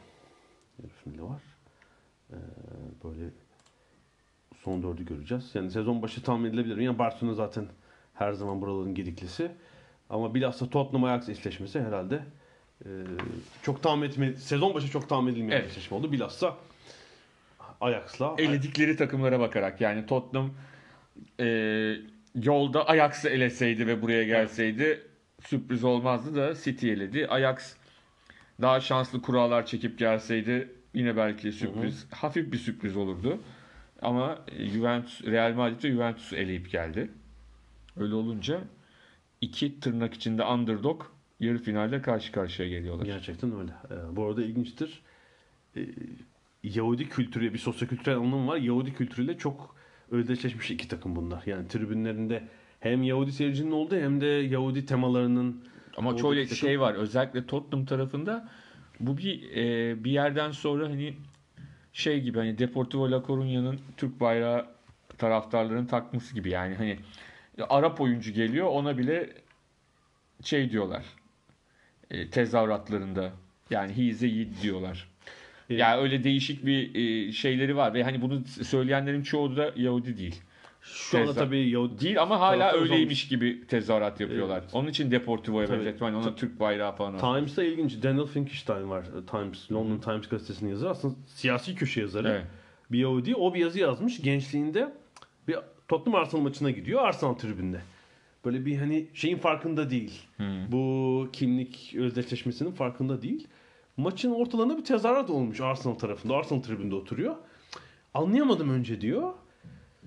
[0.83, 1.43] yarı finali var.
[2.31, 2.37] Ee,
[3.05, 3.31] böyle
[4.63, 5.51] son dördü göreceğiz.
[5.55, 6.77] Yani sezon başı tahmin edilebilir.
[6.77, 7.67] Yani Barcelona zaten
[8.15, 9.51] her zaman buraların gediklisi.
[10.11, 12.23] Ama bilhassa Tottenham Ajax eşleşmesi herhalde
[12.85, 12.89] e,
[13.63, 15.71] çok tahmin etme sezon başı çok tahmin edilmeyen Evet.
[15.71, 16.13] eşleşme oldu.
[16.13, 16.57] Bilhassa
[17.81, 20.51] Ajax'la Eledikleri takımlara bakarak yani Tottenham
[21.41, 21.97] e,
[22.35, 25.03] yolda Ajax'ı eleseydi ve buraya gelseydi
[25.45, 27.27] sürpriz olmazdı da City eledi.
[27.27, 27.75] Ajax
[28.61, 33.41] daha şanslı kurallar çekip gelseydi yine belki sürpriz, hafif bir sürpriz olurdu.
[34.03, 37.11] Ama e, Juventus, Real Madrid ve Juventus'u eleyip geldi.
[37.97, 38.61] Öyle olunca
[39.41, 41.03] iki tırnak içinde underdog
[41.41, 43.07] yarı finalde karşı karşıya geliyorlar.
[43.07, 43.73] Gerçekten öyle.
[43.91, 45.03] Ee, bu arada ilginçtir.
[45.77, 45.87] Ee,
[46.63, 48.57] Yahudi kültürü, bir sosyokültürel anlamı var.
[48.57, 49.76] Yahudi kültürüyle çok
[50.11, 51.43] özdeşleşmiş iki takım bunlar.
[51.47, 52.49] Yani tribünlerinde
[52.81, 55.65] hem Yahudi seyircinin olduğu hem de Yahudi temalarının
[55.97, 56.57] Ama şöyle takım.
[56.57, 58.49] şey var özellikle Tottenham tarafında
[59.01, 61.15] bu bir e, bir yerden sonra hani
[61.93, 64.67] şey gibi hani Deportivo La Coruña'nın Türk bayrağı
[65.19, 66.99] taraftarların takması gibi yani hani
[67.69, 69.33] Arap oyuncu geliyor ona bile
[70.43, 71.05] şey diyorlar
[72.11, 73.33] e, tezahüratlarında
[73.71, 75.09] yani he is a diyorlar.
[75.71, 80.19] E, Yani öyle değişik bir e, şeyleri var ve hani bunu söyleyenlerin çoğu da Yahudi
[80.19, 80.41] değil.
[80.83, 84.59] şu anda tabii Yahudi Değil ama hala öyleymiş gibi tezahürat yapıyorlar.
[84.63, 84.71] Evet.
[84.75, 86.07] Onun için Deportivo'ya benzetme.
[86.07, 87.15] Hani ona Türk bayrağı falan.
[87.15, 87.21] var.
[87.39, 88.03] Times'ta ilginç.
[88.03, 89.03] Daniel Finkelstein var.
[89.03, 90.91] e, Times, London Times gazetesinin yazarı.
[90.91, 92.29] Aslında siyasi köşe yazarı.
[92.29, 92.45] Evet.
[92.93, 93.35] Bir Yahudi.
[93.35, 94.23] O bir yazı yazmış.
[94.23, 94.93] Gençliğinde
[95.49, 95.57] bir
[95.89, 97.03] Tottenham Arsenal maçına gidiyor.
[97.05, 97.81] Arsenal tribünde.
[98.45, 100.21] Böyle bir hani şeyin farkında değil.
[100.69, 103.47] Bu kimlik özdeşleşmesinin farkında değil.
[103.97, 106.37] Maçın ortalarında bir tezahürat olmuş Arsenal tarafında.
[106.37, 107.37] Arsenal tribünde oturuyor.
[108.15, 109.33] Anlayamadım önce diyor.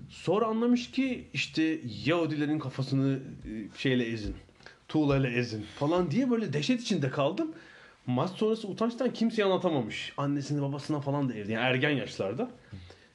[0.08, 4.36] Sonra anlamış ki işte Yahudilerin kafasını e, şeyle ezin.
[4.88, 7.52] Tuğlayla ezin falan diye böyle dehşet içinde kaldım.
[8.06, 10.12] Maç sonrası utançtan kimseye anlatamamış.
[10.16, 11.52] Annesine babasına falan da evde.
[11.52, 12.50] Yani ergen yaşlarda.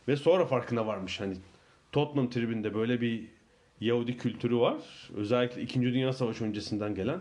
[0.07, 1.19] Ve sonra farkına varmış.
[1.19, 1.36] Hani
[1.91, 3.28] Tottenham tribünde böyle bir
[3.82, 5.09] Yahudi kültürü var.
[5.15, 5.82] Özellikle 2.
[5.82, 7.19] Dünya Savaşı öncesinden gelen.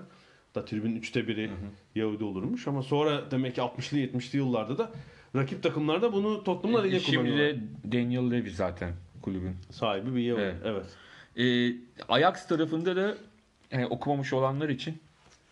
[0.54, 1.50] Da tribünün üçte biri
[1.94, 2.68] Yahudi olurmuş.
[2.68, 4.90] Ama sonra demek ki 60'lı 70'li yıllarda da
[5.36, 7.56] rakip takımlarda bunu Tottenham'la E, Şimdi kullanıyorlar.
[7.56, 8.92] de Daniel Levy zaten
[9.22, 9.56] kulübün.
[9.70, 10.42] Sahibi bir Yahudi.
[10.42, 10.56] Evet.
[10.64, 10.86] Evet.
[11.36, 11.76] Ee,
[12.08, 13.14] Ajax tarafında da
[13.72, 14.98] yani okumamış olanlar için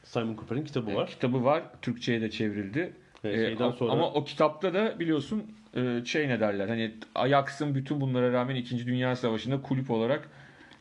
[0.05, 1.09] Simon Cooper'in kitabı e, var.
[1.11, 1.63] kitabı var.
[1.83, 2.93] Türkçe'ye de çevrildi.
[3.25, 5.43] Evet, Ee, a- sonra- Ama o kitapta da biliyorsun
[5.77, 8.87] e, şey ne derler hani Ajax'ın bütün bunlara rağmen 2.
[8.87, 10.29] Dünya Savaşı'nda kulüp olarak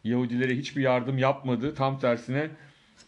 [0.03, 1.75] Yahudilere hiçbir yardım yapmadı.
[1.75, 2.49] Tam tersine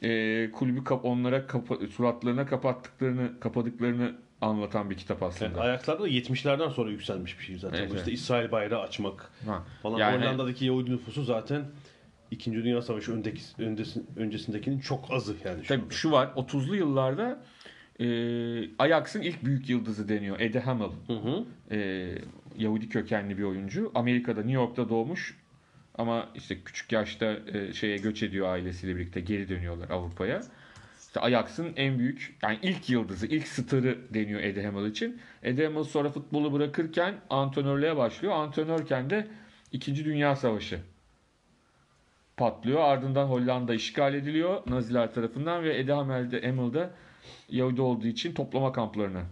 [0.01, 5.45] e, kulübü kap onlara kapa- suratlarına kapattıklarını kapadıklarını anlatan bir kitap aslında.
[5.51, 7.77] Yani ayaklarda da 70'lerden sonra yükselmiş bir şey zaten.
[7.79, 8.19] Evet, Bu işte evet.
[8.19, 9.63] İsrail bayrağı açmak Ha.
[9.83, 9.97] falan.
[9.99, 11.65] Yani- Hollanda'daki Yahudi nüfusu zaten
[12.31, 12.53] 2.
[12.53, 13.41] Dünya Savaşı öndeki,
[14.17, 15.61] öncesindekinin çok azı yani.
[15.61, 15.93] Şu Tabii anda.
[15.93, 17.43] şu var 30'lu yıllarda
[17.99, 18.05] e,
[18.79, 20.39] Ajax'ın ilk büyük yıldızı deniyor.
[20.39, 20.89] Eddie Hamel.
[21.07, 21.45] Hı hı.
[21.75, 22.09] E,
[22.57, 23.91] Yahudi kökenli bir oyuncu.
[23.95, 25.37] Amerika'da New York'ta doğmuş
[25.95, 30.41] ama işte küçük yaşta e, şeye göç ediyor ailesiyle birlikte geri dönüyorlar Avrupa'ya.
[30.99, 35.21] İşte Ajax'ın en büyük yani ilk yıldızı, ilk starı deniyor Eddie için.
[35.43, 38.33] Eddie sonra futbolu bırakırken antrenörlüğe başlıyor.
[38.33, 39.27] Antrenörken de
[39.71, 40.05] 2.
[40.05, 40.79] Dünya Savaşı
[42.37, 42.79] patlıyor.
[42.79, 46.89] Ardından Hollanda işgal ediliyor Naziler tarafından ve Eddie Hamel de Hamel de
[47.49, 49.23] Yahudi olduğu için toplama kamplarına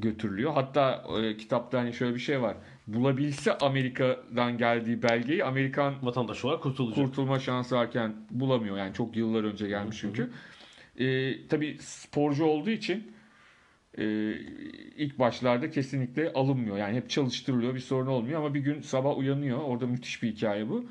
[0.00, 0.52] götürülüyor.
[0.52, 2.56] Hatta e, kitapta hani şöyle bir şey var.
[2.86, 7.04] Bulabilse Amerika'dan geldiği belgeyi Amerikan Vatandaş olarak kurtulacak.
[7.04, 8.78] kurtulma şansı varken bulamıyor.
[8.78, 10.30] Yani çok yıllar önce gelmiş çünkü.
[10.98, 13.12] E, tabii sporcu olduğu için
[13.98, 14.04] e,
[14.96, 16.76] ilk başlarda kesinlikle alınmıyor.
[16.76, 19.58] Yani hep çalıştırılıyor bir sorun olmuyor ama bir gün sabah uyanıyor.
[19.58, 20.84] Orada müthiş bir hikaye bu.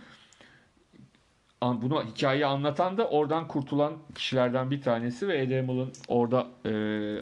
[1.62, 6.72] Bunu hikayeyi anlatan da oradan kurtulan kişilerden bir tanesi ve Eddie Hamel'ın orada e,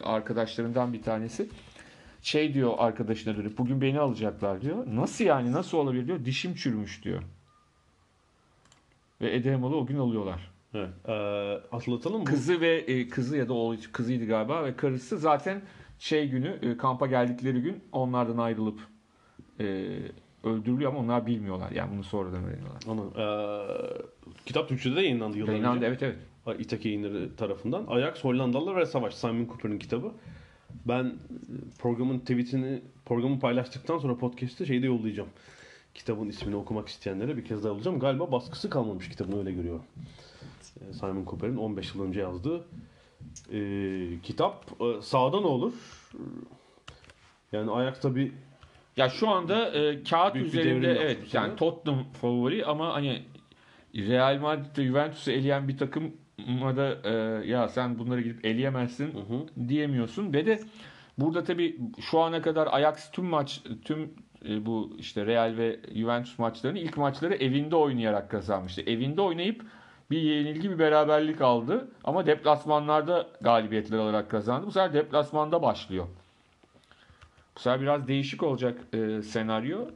[0.00, 1.48] arkadaşlarından bir tanesi.
[2.26, 4.86] Şey diyor arkadaşına dönüp bugün beni alacaklar diyor.
[4.86, 6.24] Nasıl yani nasıl olabilir diyor.
[6.24, 7.22] Dişim çürümüş diyor.
[9.20, 10.50] Ve Eddie Hamel'ı o gün alıyorlar.
[10.74, 10.88] Evet.
[11.08, 11.12] Ee,
[11.70, 12.20] hatırlatalım.
[12.20, 15.62] Bu Kızı ve e, kızı ya da oğlu kızıydı galiba ve karısı zaten
[15.98, 18.80] şey günü e, kampa geldikleri gün onlardan ayrılıp
[19.60, 19.64] e,
[20.44, 21.70] öldürülüyor ama onlar bilmiyorlar.
[21.70, 22.82] Yani bunu sonradan öğreniyorlar.
[22.88, 23.12] Anladım.
[23.20, 25.86] Ee, kitap Türkçe'de de yayınlandı yıllar Yayınlandı, önce.
[25.86, 26.02] evet
[26.46, 26.60] evet.
[26.60, 27.84] İtaki yayınları tarafından.
[27.88, 29.14] Ajax Hollandalılar ve Savaş.
[29.14, 30.12] Simon Cooper'ın kitabı.
[30.88, 31.12] Ben e,
[31.78, 35.28] programın tweetini programı paylaştıktan sonra podcast'te şeyde yollayacağım.
[35.94, 37.98] Kitabın ismini okumak isteyenlere bir kez daha yollayacağım.
[38.00, 39.82] Galiba baskısı kalmamış kitabın öyle görüyorum.
[40.80, 42.64] Ee, Simon Cooper'in 15 yıl önce yazdığı
[43.52, 43.60] e,
[44.22, 44.64] kitap.
[44.82, 45.72] E, sağda ne olur?
[46.14, 48.32] E, Yani Ajax tabi
[48.96, 51.56] Ya şu anda e, kağıt Büyük bir üzerinde evet yani.
[51.56, 53.22] Tottenham favori ama hani
[53.94, 56.08] Real Madrid ve Juventus'u eleyen bir takıma
[56.76, 57.12] da e,
[57.46, 59.14] ya sen bunları gidip eleyemezsin
[59.68, 60.60] diyemiyorsun ve de
[61.18, 61.78] burada tabii
[62.10, 64.14] şu ana kadar Ajax tüm maç tüm
[64.48, 68.82] e, bu işte Real ve Juventus maçlarını ilk maçları evinde oynayarak kazanmıştı.
[68.82, 69.62] Evinde oynayıp
[70.10, 74.66] bir yenilgi bir beraberlik aldı ama deplasmanlarda galibiyetler alarak kazandı.
[74.66, 76.06] Bu sefer deplasmanda başlıyor.
[77.56, 79.86] Bu sefer biraz değişik olacak e, senaryo.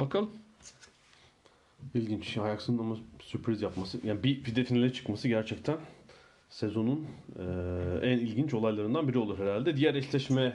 [0.00, 0.43] Bakalım.
[1.94, 2.38] İlginç.
[2.38, 4.00] Ajax'ın ama sürpriz yapması.
[4.06, 5.76] Yani bir, bir de finale çıkması gerçekten
[6.48, 7.06] sezonun
[7.38, 7.42] e,
[8.02, 9.76] en ilginç olaylarından biri olur herhalde.
[9.76, 10.54] Diğer eşleşme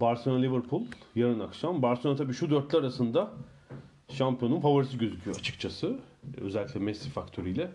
[0.00, 0.82] Barcelona-Liverpool
[1.14, 1.82] yarın akşam.
[1.82, 3.30] Barcelona tabii şu dörtlü arasında
[4.08, 5.98] şampiyonun favorisi gözüküyor açıkçası.
[6.40, 7.70] Özellikle Messi faktörüyle.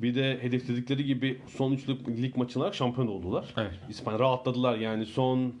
[0.00, 3.54] Bir de hedefledikleri gibi son üçlük lig maçına şampiyon oldular.
[3.56, 3.72] Evet.
[3.88, 5.54] İspanya rahatladılar yani son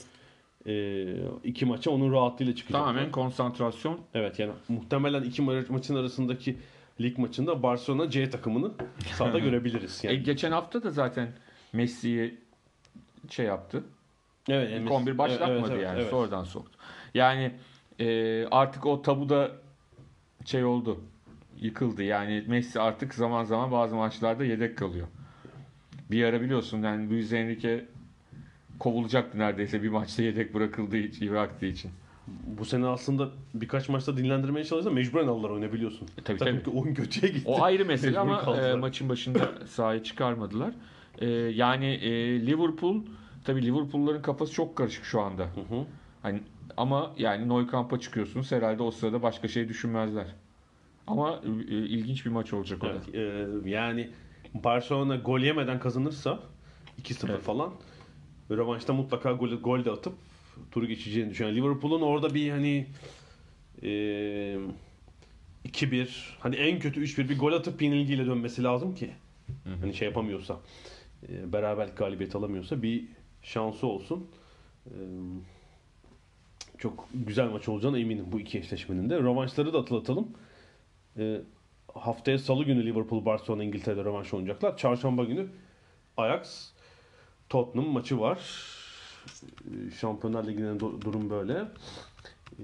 [0.66, 1.06] e,
[1.44, 2.86] iki maça onun rahatlığıyla çıkacaklar.
[2.86, 4.00] Tamamen konsantrasyon.
[4.14, 6.56] Evet yani muhtemelen iki ma- maçın arasındaki
[7.00, 8.70] lig maçında Barcelona C takımını
[9.12, 10.04] sahada görebiliriz.
[10.04, 11.28] E, Yani, geçen hafta da zaten
[11.72, 12.38] Messi'yi
[13.28, 13.84] şey yaptı.
[14.48, 16.00] evet, İlk yani 11 başlatmadı evet, evet, yani.
[16.00, 16.10] evet.
[16.10, 16.78] Sonradan soktu.
[17.14, 17.52] Yani
[18.00, 19.50] e, artık o tabu da
[20.44, 21.00] şey oldu.
[21.60, 22.02] Yıkıldı.
[22.02, 25.06] Yani Messi artık zaman zaman bazı maçlarda yedek kalıyor.
[26.10, 27.84] Bir ara biliyorsun yani Luis Enrique
[28.80, 31.90] kovulacaktı neredeyse bir maçta yedek bırakıldığı için, bıraktığı için.
[32.46, 36.08] Bu sene aslında birkaç maçta dinlendirmeye çalışsa mecburen aldılar oyunu biliyorsun.
[36.18, 36.62] E, tabii, tabii.
[36.62, 37.44] ki oyun kötüye gitti.
[37.46, 38.70] O ayrı mesele Mecbur ama kaldılar.
[38.70, 40.72] e, maçın başında sahaya çıkarmadılar.
[41.18, 42.10] E, yani e,
[42.46, 43.02] Liverpool
[43.44, 45.42] tabii Liverpool'ların kafası çok karışık şu anda.
[45.42, 45.84] Hı hı.
[46.22, 46.40] Hani
[46.76, 50.26] ama yani Nou Camp'a çıkıyorsunuz herhalde o sırada başka şey düşünmezler.
[51.06, 53.18] Ama e, ilginç bir maç olacak o da.
[53.18, 54.10] E, yani
[54.54, 56.38] Barcelona gol yemeden kazanırsa
[57.02, 57.40] 2-0 Evet.
[57.42, 57.70] falan
[58.56, 60.14] rövanşta mutlaka gol, gol de atıp
[60.70, 61.62] turu geçeceğini düşünüyorum.
[61.62, 62.86] Liverpool'un orada bir hani
[63.82, 63.88] e,
[65.64, 66.08] 2-1
[66.40, 69.10] hani en kötü 3-1 bir gol atıp yenilgiyle dönmesi lazım ki
[69.80, 70.60] hani şey yapamıyorsa
[71.28, 73.04] e, beraberlik galibiyet alamıyorsa bir
[73.42, 74.30] şansı olsun.
[74.86, 74.94] E,
[76.78, 79.18] çok güzel maç olacağına eminim bu iki eşleşmenin de.
[79.18, 80.28] Rövanşları da hatırlatalım.
[81.18, 81.40] E,
[81.94, 84.76] haftaya salı günü Liverpool Barcelona İngiltere'de rövanş oynayacaklar.
[84.76, 85.46] Çarşamba günü
[86.16, 86.72] Ajax
[87.50, 88.38] Tottenham maçı var.
[90.00, 91.64] Şampiyonlar Ligi'nin du- durum böyle.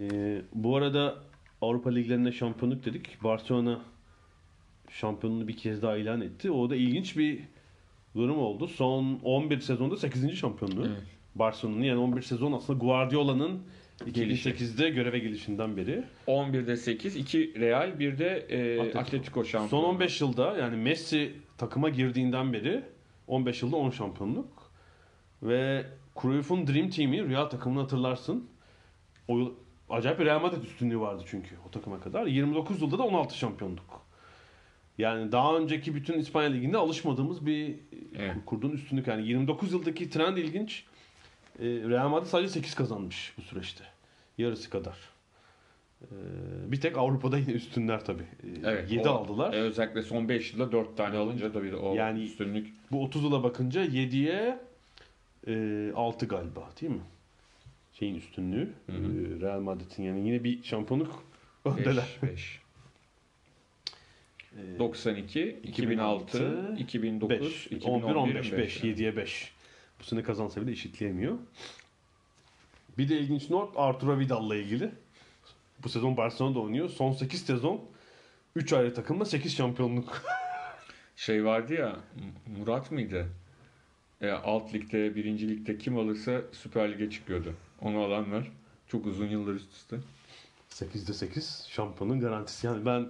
[0.01, 1.15] E, bu arada
[1.63, 3.25] Avrupa Liglerinde şampiyonluk dedik.
[3.25, 3.81] Barcelona
[4.91, 6.51] şampiyonluğunu bir kez daha ilan etti.
[6.51, 7.41] O da ilginç bir
[8.15, 8.69] durum oldu.
[8.69, 10.35] Son 11 sezonda 8.
[10.37, 10.87] şampiyonluğu.
[10.87, 11.03] Evet.
[11.35, 13.63] Barcelona'nın yani 11 sezon aslında Guardiola'nın
[14.13, 14.51] Gelişi.
[14.51, 16.05] 2008'de göreve gelişinden beri.
[16.27, 18.99] 11'de 8, 2 Real, 1 de e, Atletico.
[19.01, 19.85] Atletico, şampiyonu.
[19.85, 22.83] Son 15 yılda yani Messi takıma girdiğinden beri
[23.27, 24.49] 15 yılda 10 şampiyonluk.
[25.43, 25.87] Ve
[26.23, 28.49] Cruyff'un Dream Team'i Real takımını hatırlarsın.
[29.29, 29.53] O yıl
[29.91, 32.27] acayip bir Real Madrid üstünlüğü vardı çünkü o takıma kadar.
[32.27, 34.07] 29 yılda da 16 şampiyonluk.
[34.99, 37.75] Yani daha önceki bütün İspanya Ligi'nde alışmadığımız bir
[38.19, 38.37] Evet.
[38.47, 39.07] kurduğun üstünlük.
[39.07, 40.85] Yani 29 yıldaki trend ilginç.
[41.59, 43.85] Ee, Real Madrid sadece 8 kazanmış bu süreçte.
[44.39, 44.97] Yarısı kadar.
[46.03, 46.07] Ee,
[46.73, 48.23] bir tek Avrupa'da yine üstünler tabii.
[48.23, 49.53] Ee, Evet, 7 o- aldılar.
[49.55, 52.75] E, özellikle son 5 yılda 4 tane alınca tabii o Yani- üstünlük.
[52.93, 54.59] Bu 30 yıla bakınca 7'ye
[55.47, 57.03] e, 6 galiba değil mi?
[57.93, 58.73] Şeyin üstünlüğü.
[58.87, 58.97] Hı hı.
[58.97, 61.25] e, Real Madrid'in yani yine bir şampiyonluk
[61.65, 62.19] öndeler.
[62.23, 62.61] 5, 5.
[64.57, 68.85] Ee, 92, 2006, 2009, 5, 2011, 11, 15, 5, 5.
[68.85, 69.53] 7'ye 5.
[70.01, 71.39] Bu sene kazansa bile eşitleyemiyor.
[72.99, 74.91] Bir de ilginç not Arturo Vidal'la ilgili.
[75.85, 76.89] Bu sezon Barcelona'da oynuyor.
[76.89, 77.81] Son 8 sezon
[78.57, 80.23] 3 ayrı takımla 8 şampiyonluk.
[81.17, 81.97] Şey vardı ya,
[82.59, 83.29] Murat mıydı?
[84.21, 87.55] E, alt ligde, birinci ligde kim alırsa Süper Lig'e çıkıyordu.
[87.81, 88.53] Onu alanlar
[88.89, 89.97] çok uzun yıllar üst üste.
[90.71, 92.67] 8'de 8 şampiyonun garantisi.
[92.67, 93.09] Yani ben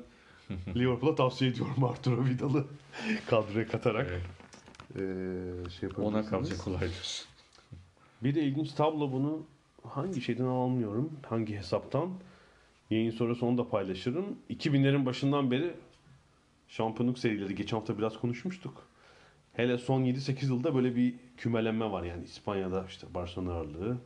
[0.76, 2.64] Liverpool'a tavsiye ediyorum Arturo Vidal'ı
[3.26, 4.10] kadroya katarak.
[4.10, 4.22] Evet.
[4.96, 7.24] Ee, şey Ona kalacak olaydır.
[8.22, 9.46] Bir de ilginç tablo bunu
[9.84, 12.10] hangi şeyden almıyorum, hangi hesaptan.
[12.90, 14.38] Yayın sonrası onu da paylaşırım.
[14.50, 15.74] 2000'lerin başından beri
[16.68, 17.54] şampiyonluk serileri.
[17.54, 18.86] Geçen hafta biraz konuşmuştuk.
[19.56, 22.24] Hele son 7-8 yılda böyle bir kümelenme var yani.
[22.24, 23.98] İspanya'da işte Barcelona ağırlığı.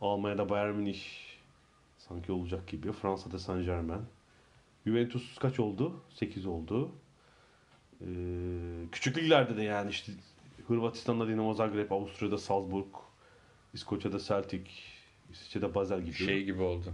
[0.00, 1.00] Almanya'da Bayern Münih
[1.98, 2.92] sanki olacak gibi.
[2.92, 4.02] Fransa'da Saint Germain.
[4.86, 6.00] Juventus kaç oldu?
[6.10, 6.92] 8 oldu.
[8.00, 8.06] Ee,
[8.92, 10.12] küçük liglerde de yani işte
[10.68, 12.94] Hırvatistan'da Dinamo Zagreb, Avusturya'da Salzburg,
[13.74, 14.64] İskoçya'da Celtic,
[15.30, 16.14] İsviçre'de Basel gibi.
[16.14, 16.92] Şey gibi oldu.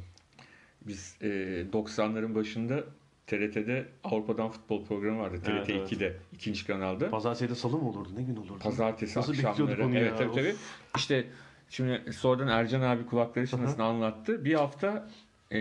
[0.87, 1.27] Biz e,
[1.73, 2.85] 90'ların başında
[3.27, 5.37] TRT'de Avrupa'dan futbol programı vardı.
[5.45, 7.11] TRT Evet, 2'de, ikinci kanalda.
[7.11, 8.09] Pazartesi'de salı mı olurdu?
[8.17, 8.59] Ne gün olurdu?
[8.61, 9.87] Pazartesi Nasıl akşamları.
[9.87, 10.01] onu ya?
[10.01, 10.35] Evet tabii Of.
[10.35, 10.55] tabii.
[10.97, 11.25] İşte
[11.71, 14.45] şimdi sonradan Ercan abi kulakları çınlasını anlattı.
[14.45, 15.09] Bir hafta
[15.51, 15.59] e,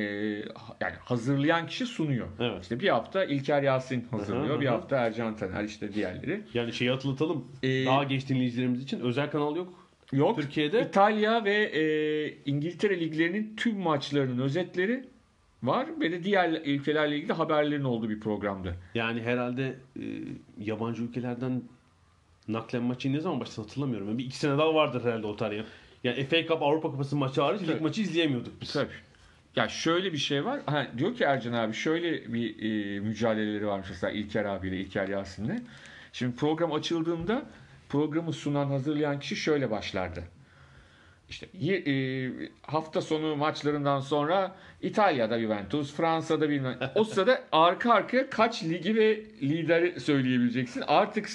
[0.82, 2.28] yani hazırlayan kişi sunuyor.
[2.39, 2.62] Evet.
[2.64, 4.62] İşte bir hafta İlker Yasin hazırlıyor.
[4.62, 6.41] Bir hafta Ercan Taner işte diğerleri.
[6.53, 7.47] Yani şeyi hatırlatalım.
[7.64, 9.74] Ee, Daha geç dinleyicilerimiz için özel kanal yok.
[10.12, 10.41] Yok.
[10.41, 10.82] Türkiye'de?
[10.82, 11.82] İtalya ve e,
[12.45, 15.05] İngiltere liglerinin tüm maçlarının özetleri
[15.64, 18.76] var ve de diğer ülkelerle ilgili haberlerin olduğu bir programdı.
[18.95, 20.03] Yani herhalde e,
[20.59, 21.64] yabancı ülkelerden
[22.47, 24.07] naklen maçı ne zaman başladı hatırlamıyorum.
[24.07, 25.64] Yani bir iki sene daha vardır herhalde o tarih.
[26.03, 27.84] Yani FA Cup Avrupa Kupası maçı hariç lig Tabii.
[27.84, 28.74] maçı izleyemiyorduk biz.
[28.74, 28.93] Tabii.
[29.55, 30.62] Ya şöyle bir şey var.
[30.66, 35.62] Ha, diyor ki Ercan abi şöyle bir e, mücadeleleri varmış mesela İlker abiyle, İlker Yasin'le.
[36.14, 37.45] Şimdi program açıldığında
[37.89, 40.24] programı sunan, hazırlayan kişi şöyle başlardı.
[41.32, 46.79] İşte e, hafta sonu maçlarından sonra İtalya'da Juventus, Fransa'da bilmem.
[46.95, 50.84] O sırada arka arkaya kaç ligi ve lideri söyleyebileceksin.
[50.88, 51.29] Artık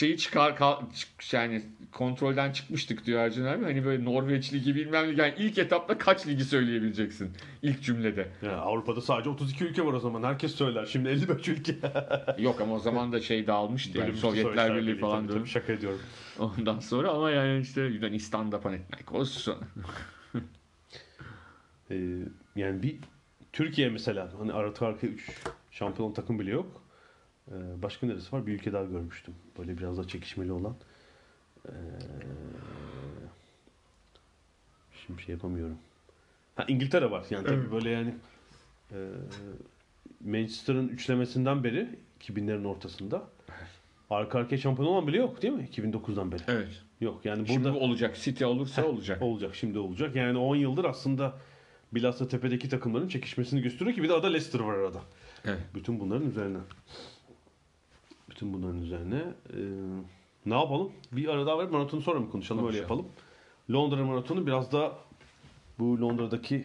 [0.00, 3.64] şeyi çıkar kal- çık- yani kontrolden çıkmıştık diyor Ercan abi.
[3.64, 5.22] Hani böyle Norveç ligi bilmem ne.
[5.22, 7.30] Yani ilk etapta kaç ligi söyleyebileceksin
[7.62, 8.28] ilk cümlede.
[8.42, 10.22] Ya Avrupa'da sadece 32 ülke var o zaman.
[10.22, 10.86] Herkes söyler.
[10.86, 11.74] Şimdi 55 ülke.
[12.38, 16.00] Yok ama o zaman da şey dağılmıştı yani Sovyetler Birliği falan tabii, tabii, şaka ediyorum.
[16.38, 19.48] ondan sonra ama yani işte Yunanistan'da Panathinaikos
[21.90, 21.96] Ee,
[22.56, 22.96] yani bir
[23.52, 25.30] Türkiye mesela hani arka arkaya 3
[25.70, 26.82] şampiyon takım bile yok.
[27.48, 28.46] Ee, başka neresi var?
[28.46, 29.34] Bir ülke daha görmüştüm.
[29.58, 30.76] Böyle biraz daha çekişmeli olan.
[31.68, 31.72] Ee,
[35.06, 35.78] şimdi şey yapamıyorum.
[36.56, 37.24] Ha İngiltere var.
[37.30, 38.14] Yani tabii böyle yani
[38.92, 39.08] e,
[40.24, 41.88] Manchester'ın üçlemesinden beri
[42.20, 43.22] 2000'lerin ortasında
[44.10, 45.68] arka arkaya şampiyon olan bile yok değil mi?
[45.72, 46.42] 2009'dan beri.
[46.48, 46.82] Evet.
[47.00, 48.16] Yok yani Şimdi burada bu olacak.
[48.16, 49.22] City olursa olacak.
[49.22, 50.16] Olacak şimdi olacak.
[50.16, 51.34] Yani 10 yıldır aslında
[51.92, 55.00] bilhassa tepedeki takımların çekişmesini gösteriyor ki bir de arada Leicester var arada.
[55.44, 55.60] Evet.
[55.74, 56.58] Bütün bunların üzerine.
[58.40, 59.16] Bütün bunların üzerine.
[59.16, 59.56] Ee,
[60.46, 60.92] ne yapalım?
[61.12, 62.66] Bir ara daha ver maratonu sonra mı konuşalım?
[62.66, 63.06] Öyle Konuşalım.
[63.06, 63.12] yapalım.
[63.70, 64.92] Londra maratonu biraz da
[65.78, 66.64] bu Londra'daki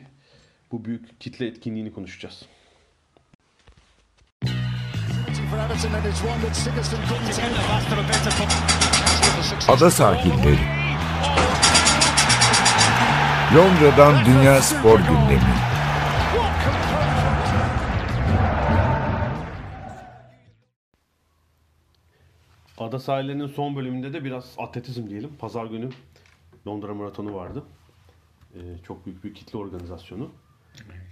[0.71, 2.45] bu büyük kitle etkinliğini konuşacağız.
[9.67, 10.59] Ada sahilleri.
[13.55, 15.74] Londra'dan Dünya Spor Gündemi.
[22.85, 25.29] Ada sahillerinin son bölümünde de biraz atletizm diyelim.
[25.39, 25.89] Pazar günü
[26.67, 27.63] Londra maratonu vardı.
[28.55, 30.31] Ee, çok büyük bir kitle organizasyonu.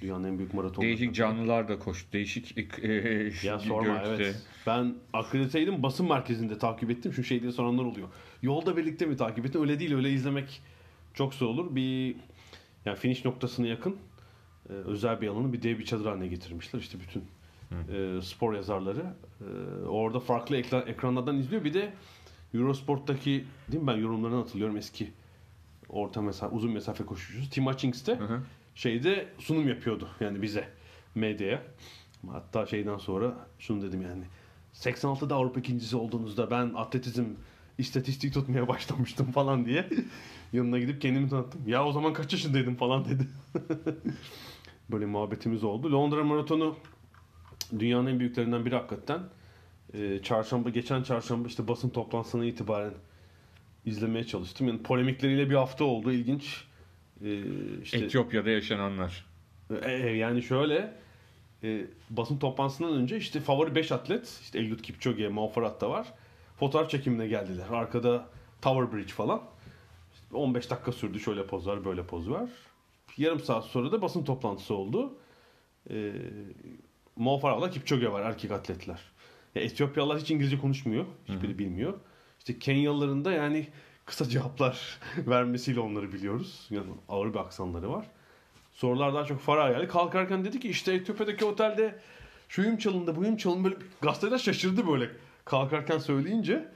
[0.02, 0.86] Dünyanın en büyük maratonu.
[0.86, 2.14] Değişik canlılar da koştu.
[2.14, 2.92] Değişik e,
[3.44, 4.24] Ya sorma görüntüde.
[4.24, 4.42] evet.
[4.68, 7.14] Ben akrediteydim basın merkezinde takip ettim.
[7.14, 8.08] Şu şey diye soranlar oluyor.
[8.42, 9.62] Yolda birlikte mi takip ettin?
[9.62, 10.62] Öyle değil öyle izlemek
[11.14, 11.76] çok zor olur.
[11.76, 12.16] Bir
[12.86, 13.96] yani finish noktasına yakın
[14.70, 16.80] e, özel bir alanı bir dev bir çadır haline getirmişler.
[16.80, 17.24] İşte bütün
[17.94, 19.46] e, spor yazarları e,
[19.86, 21.64] orada farklı ekran, ekranlardan izliyor.
[21.64, 21.94] Bir de
[22.54, 25.12] Eurosport'taki değil mi ben yorumlarını hatırlıyorum eski
[25.90, 28.42] orta mesafe uzun mesafe koşucusu Tim Hutchings de hı.
[28.76, 30.70] şeyde sunum yapıyordu yani bize
[31.16, 31.62] medyaya.
[32.32, 34.24] Hatta şeyden sonra şunu dedim yani
[34.74, 37.26] 86'da Avrupa ikincisi olduğunuzda ben atletizm
[37.78, 39.90] istatistik tutmaya başlamıştım falan diye
[40.54, 41.62] yanına gidip kendimi tanıttım.
[41.68, 43.28] Ya o zaman kaç yaşındaydım falan dedi.
[44.92, 45.92] Böyle muhabbetimiz oldu.
[45.92, 46.76] Londra Maratonu
[47.80, 49.20] dünyanın en büyüklerinden biri hakikaten.
[49.94, 52.94] Ee, çarşamba geçen çarşamba işte basın toplantısına itibaren
[53.86, 54.68] izlemeye çalıştım.
[54.68, 56.12] Yani polemikleriyle bir hafta oldu.
[56.12, 56.66] İlginç.
[57.26, 57.42] Ee,
[57.84, 59.26] işte Etiyopya'da yaşananlar.
[59.86, 60.94] e, e, yani şöyle
[61.64, 66.08] e, basın toplantısından önce işte favori 5 atlet işte Eliud Kipchoge, Mo Farah da var.
[66.60, 67.66] Fotoğraf çekimine geldiler.
[67.72, 68.26] Arkada
[68.62, 69.42] Tower Bridge falan.
[70.14, 71.20] İşte 15 dakika sürdü.
[71.20, 72.50] Şöyle poz var, böyle poz var.
[73.18, 75.14] Yarım saat sonra da basın toplantısı oldu.
[75.90, 76.12] E,
[77.16, 79.00] Mo Farah'la Kipchoge var erkek atletler.
[79.56, 81.06] Ya, Etiyopyalılar hiç İngilizce konuşmuyor.
[81.28, 81.94] Hiçbiri bilmiyor.
[82.40, 83.68] İşte Kenyalıların da yani
[84.06, 86.68] kısa cevaplar vermesiyle onları biliyoruz.
[86.70, 88.06] Yani ağır bir aksanları var.
[88.74, 89.88] Sorular daha çok Farah geldi.
[89.88, 92.00] Kalkarken dedi ki işte Etiyopya'daki otelde
[92.50, 93.64] şuyum çalındı, buyum çalındı.
[93.64, 95.10] Böyle gazeteler şaşırdı böyle
[95.46, 96.68] kalkarken söyleyince.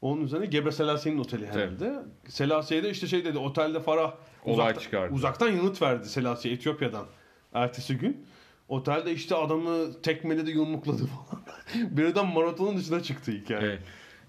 [0.00, 1.94] Onun üzerine Gebre Selassi'nin oteli herhalde.
[2.28, 5.14] Selassi'ye de işte şey dedi otelde Farah Olay uzakta- çıkardı.
[5.14, 7.06] uzaktan yanıt verdi Selassie Etiyopya'dan.
[7.54, 8.26] Ertesi gün.
[8.68, 11.42] Otelde işte adamı tekmeledi yumrukladı falan.
[11.96, 13.60] Birden maratonun dışına çıktı hikaye.
[13.66, 13.82] Evet.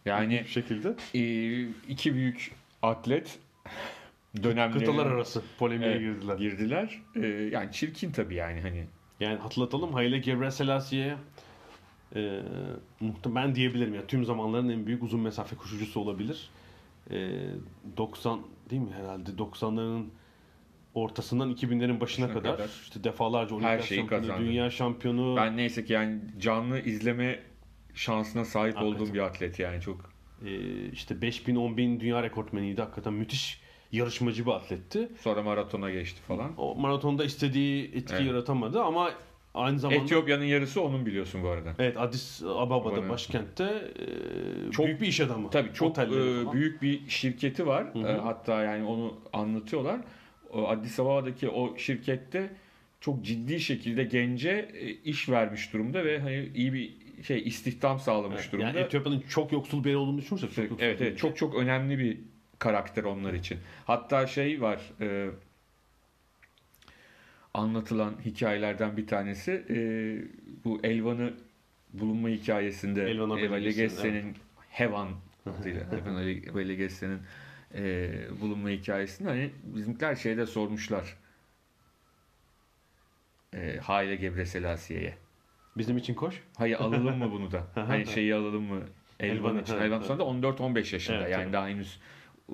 [0.05, 0.95] Yani Bir şekilde.
[1.15, 1.21] e,
[1.89, 3.39] iki büyük atlet
[4.43, 6.37] dönemleri Kıtalar arası polemiğe Evet, girdiler.
[6.37, 7.01] girdiler.
[7.15, 8.85] E, yani çirkin tabii yani hani.
[9.19, 11.15] Yani hatırlatalım Haile Gebrselassie
[12.15, 12.41] e,
[13.01, 16.49] muhtem- ben diyebilirim ya tüm zamanların en büyük uzun mesafe koşucusu olabilir.
[17.11, 17.29] E,
[17.97, 20.03] 90 değil mi herhalde 90'ların
[20.93, 22.69] ortasından 2000'lerin başına kadar, kadar.
[22.83, 24.41] işte defalarca olimpiyat şampiyonu, kazandı.
[24.41, 25.35] dünya şampiyonu.
[25.37, 27.39] Ben neyse ki yani canlı izleme
[27.93, 29.03] şansına sahip Hakikaten.
[29.03, 30.13] olduğum bir atlet yani çok.
[30.45, 32.81] e, işte 5000 10000 dünya rekortmeniydi.
[32.81, 35.09] Hakikaten müthiş yarışmacı bir atletti.
[35.21, 36.51] Sonra maratona geçti falan.
[36.57, 38.27] O maratonda istediği etki Evet.
[38.27, 39.11] yaratamadı ama
[39.55, 41.73] Aynı zamanda Etiyopya'nın yarısı onun biliyorsun bu arada.
[41.79, 43.63] Evet Addis Ababa'da Bana- başkentte
[44.67, 45.49] e, Çok- büyük bir iş adamı.
[45.49, 46.11] Tabii çok e,
[46.53, 47.93] büyük bir şirketi var.
[47.93, 48.07] Hı hı.
[48.07, 49.99] E, hatta yani onu anlatıyorlar.
[50.61, 52.49] Addis Ababa'daki o şirkette
[53.01, 56.93] çok ciddi şekilde gence e, iş vermiş durumda ve hani iyi bir
[57.23, 58.67] şey istihdam sağlamış Evet, durumda.
[58.67, 62.17] Yani Etiyopya'nın çok yoksul bir yer olduğunu düşünürsek çok evet, evet çok çok önemli bir
[62.59, 63.57] karakter onlar için.
[63.85, 65.29] Hatta şey var e,
[67.53, 69.77] anlatılan hikayelerden bir tanesi e,
[70.63, 71.33] bu Elvan'ı
[71.93, 74.35] bulunma hikayesinde Elvan Eva Abeliges'in, Legesse'nin
[74.69, 75.09] Hevan
[75.45, 76.15] adıyla Hevan
[76.51, 77.19] Abeligesse'nin
[77.75, 78.11] e,
[78.41, 81.17] bulunma hikayesinde hani bizimkiler şeyde sormuşlar
[83.53, 85.13] e, Haile Gebreselasiye'ye.
[85.77, 86.43] Bizim için koş.
[86.57, 87.63] Hayır alalım mı bunu da?
[87.75, 88.81] hani şeyi alalım mı?
[89.19, 89.77] Elvan için.
[89.77, 91.17] Elvan sonra da 14-15 yaşında.
[91.17, 91.53] Evet, yani tabii.
[91.53, 91.99] daha henüz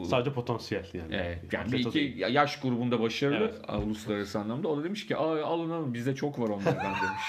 [0.03, 1.15] Sadece potansiyel yani.
[1.15, 3.83] Evet, yani bir iki yaş grubunda başarılı Evet.
[3.83, 4.67] uluslararası anlamda.
[4.67, 7.23] O da demiş ki alın alın bizde çok var onlardan demiş.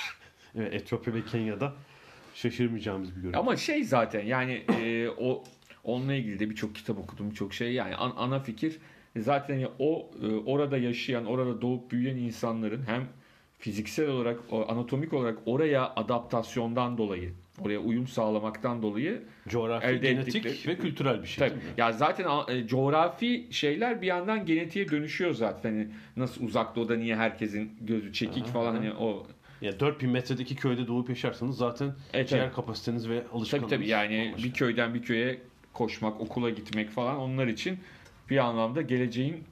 [0.56, 1.72] Evet, Etiyopya ve Kenya'da
[2.34, 3.38] şaşırmayacağımız bir görüntü.
[3.38, 5.44] Ama şey zaten yani e, o
[5.84, 8.78] onunla ilgili de birçok kitap okudum birçok şey yani an- ana fikir
[9.16, 13.08] zaten o e, orada yaşayan orada doğup büyüyen insanların hem
[13.58, 17.32] fiziksel olarak anatomik olarak oraya adaptasyondan dolayı
[17.64, 21.48] oraya uyum sağlamaktan dolayı Coğrafi, elde genetik ettikleri- ve kültürel bir şey.
[21.48, 21.58] Tabii.
[21.76, 25.70] Ya zaten e, coğrafi şeyler bir yandan genetiğe dönüşüyor zaten.
[25.70, 28.78] Hani nasıl uzak doğuda niye herkesin gözü çekik Aha, falan aha.
[28.78, 29.26] hani o
[29.60, 32.54] Ya 4000 metredeki köyde doğup yaşarsanız zaten Evet, ciğer evet.
[32.54, 34.48] kapasiteniz ve tabii alışkanlığınız tabii yani bambaşka.
[34.48, 35.38] bir köyden bir köye
[35.72, 37.78] koşmak, okula gitmek falan onlar için
[38.30, 39.44] bir anlamda geleceğin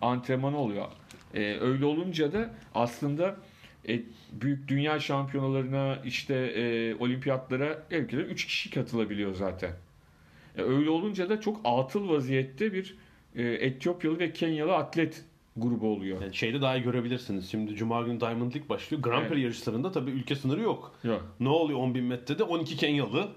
[0.00, 0.86] antrenmanı oluyor.
[1.34, 3.36] E, öyle olunca da aslında
[3.88, 4.00] e,
[4.32, 9.70] büyük dünya şampiyonalarına işte e, olimpiyatlara ülkede 3 kişi katılabiliyor zaten.
[10.58, 12.96] E, öyle olunca da çok atıl vaziyette bir
[13.36, 15.24] e, Etiyopyalı ve Kenyalı atlet
[15.56, 16.22] grubu oluyor.
[16.22, 17.50] Yani şeyde daha iyi görebilirsiniz.
[17.50, 19.02] Şimdi Cuma günü Diamond League başlıyor.
[19.02, 19.30] Grand Evet.
[19.30, 20.94] Prix yarışlarında tabii ülke sınırı yok.
[21.04, 21.34] Yok.
[21.40, 22.42] Ne oluyor 10.000 metrede?
[22.42, 23.28] 12 Kenyalı,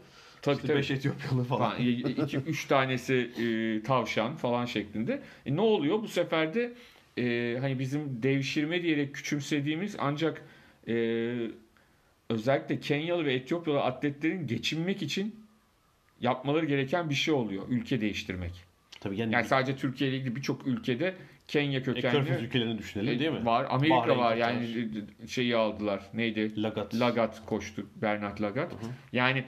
[0.41, 0.77] Tabii işte tabii.
[0.77, 1.71] 5 Etiyopyalı falan.
[1.71, 1.81] Falan.
[1.81, 5.21] 2 3 tanesi e, tavşan falan şeklinde.
[5.45, 6.73] E, ne oluyor bu sefer de
[7.17, 10.41] e, hani bizim devşirme diyerek küçümsediğimiz ancak
[10.87, 11.35] e,
[12.29, 15.35] özellikle Kenyalı ve Etiyopyalı atletlerin geçinmek için
[16.21, 17.63] yapmaları gereken bir şey oluyor.
[17.69, 18.51] Ülke değiştirmek.
[18.99, 21.15] Tabii yani, Yani sadece Türkiye ile ilgili birçok ülkede
[21.47, 23.45] Kenya e, Körfez kökenli ülkelerini düşünelim değil mi?
[23.45, 23.67] var.
[23.69, 24.89] Amerika Bahreyn, var yani
[25.23, 26.01] e, şeyi aldılar.
[26.13, 26.63] Neydi?
[26.63, 26.95] Lagat.
[26.95, 27.85] Lagat koştu.
[27.95, 28.71] Bernard Lagat.
[29.11, 29.43] Yani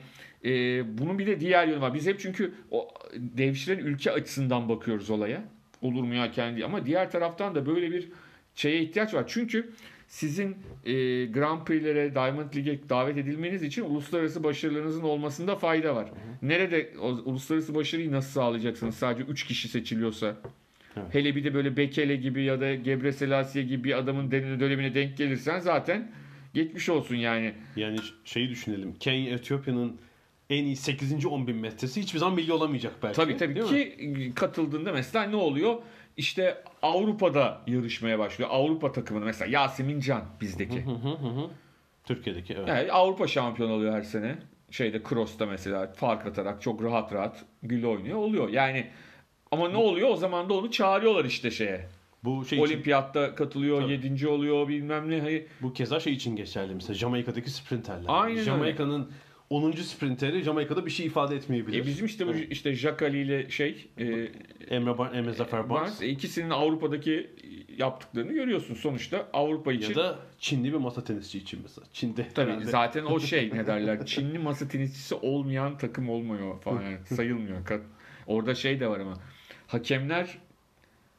[0.45, 0.49] e,
[0.97, 1.93] bunun bir de diğer yönü var.
[1.93, 5.43] Biz hep çünkü o devşiren ülke açısından bakıyoruz olaya.
[5.81, 8.07] Olur mu ya kendi ama diğer taraftan da böyle bir
[8.55, 9.23] şeye ihtiyaç var.
[9.27, 9.69] Çünkü
[10.07, 10.49] sizin
[10.85, 10.93] e,
[11.25, 16.09] Grand Prix'lere, Diamond League'e davet edilmeniz için uluslararası başarılarınızın olmasında fayda var.
[16.41, 18.95] Nerede o uluslararası başarıyı nasıl sağlayacaksınız?
[18.95, 20.35] Sadece 3 kişi seçiliyorsa.
[20.97, 21.05] Evet.
[21.15, 24.95] Hele bir de böyle Bekele gibi ya da Gebre Selassie gibi bir adamın dön- dönemine
[24.95, 26.11] denk gelirsen zaten
[26.53, 27.53] geçmiş olsun yani.
[27.75, 28.93] Yani şeyi düşünelim.
[28.99, 29.97] Kenya, Etiyopya'nın
[30.51, 31.13] en iyi 8.
[31.13, 33.15] 10.000 metresi hiçbir zaman milli olamayacak belki.
[33.15, 34.33] Tabii tabii değil ki mi?
[34.33, 35.75] katıldığında mesela ne oluyor?
[36.17, 38.49] İşte Avrupa'da yarışmaya başlıyor.
[38.53, 40.85] Avrupa takımında mesela Yasemin Can bizdeki.
[40.85, 41.49] Hı hı hı hı.
[42.03, 42.67] Türkiye'deki evet.
[42.67, 44.37] Yani Avrupa şampiyon oluyor her sene.
[44.71, 48.49] Şeyde cross'ta mesela fark atarak çok rahat rahat gül oynuyor oluyor.
[48.49, 48.87] Yani
[49.51, 50.09] ama ne oluyor?
[50.09, 51.87] O zaman da onu çağırıyorlar işte şeye.
[52.23, 53.91] Bu şey için, Olimpiyatta katılıyor, Tabii.
[53.91, 55.21] yedinci oluyor bilmem ne.
[55.21, 55.45] Hayır.
[55.61, 58.05] bu keza şey için geçerli mesela Jamaika'daki sprinterler.
[58.07, 58.75] Aynen öyle.
[59.51, 59.81] Jamaika'nın 10.
[59.81, 61.79] sprinteri Jamaika'da bir şey ifade etmeyebilir.
[61.83, 62.47] E bizim işte bu Evet.
[62.51, 64.05] işte Jacques Ali ile şey e,
[64.69, 65.81] Emre, Bar Emre Zafer Barnes.
[65.81, 67.29] Barnes, e, ikisinin Avrupa'daki
[67.77, 68.75] yaptıklarını görüyorsun.
[68.75, 71.87] Sonuçta Avrupa için Ya da Çinli bir masa tenisçi için mesela.
[71.93, 76.81] Çin'de Tabii herhalde- zaten o şey ne derler Çinli masa tenisçisi olmayan takım olmuyor falan
[76.81, 77.57] yani sayılmıyor.
[78.27, 79.13] Orada şey de var ama
[79.67, 80.37] hakemler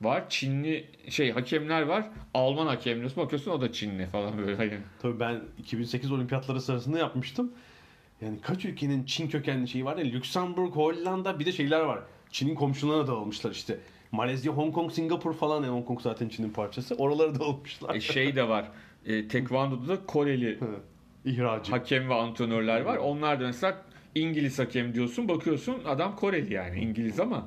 [0.01, 4.79] var Çinli şey hakemler var Alman hakemler bakıyorsun o da Çinli falan böyle hani.
[5.03, 7.53] Tabii ben 2008 olimpiyatları sırasında yapmıştım.
[8.23, 11.99] Yani kaç ülkenin Çin kökenli şeyi var ya Lüksemburg, Hollanda bir de şeyler var.
[12.31, 13.79] Çin'in komşularına dağılmışlar işte.
[14.13, 15.63] Malezya, Hong Kong, Singapur falan.
[15.63, 16.95] Yani Hong Kong zaten Çin'in parçası.
[16.95, 17.95] Oralara dağılmışlar.
[17.95, 18.69] E, şey de var
[19.07, 20.59] e, Tekvando'da da Koreli
[21.25, 21.73] İhracı.
[21.73, 22.97] hakem ve antrenörler var.
[22.97, 23.83] Onlar da mesela
[24.15, 27.47] İngiliz hakem diyorsun bakıyorsun adam Koreli yani İngiliz ama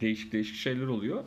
[0.00, 1.24] değişik değişik şeyler oluyor.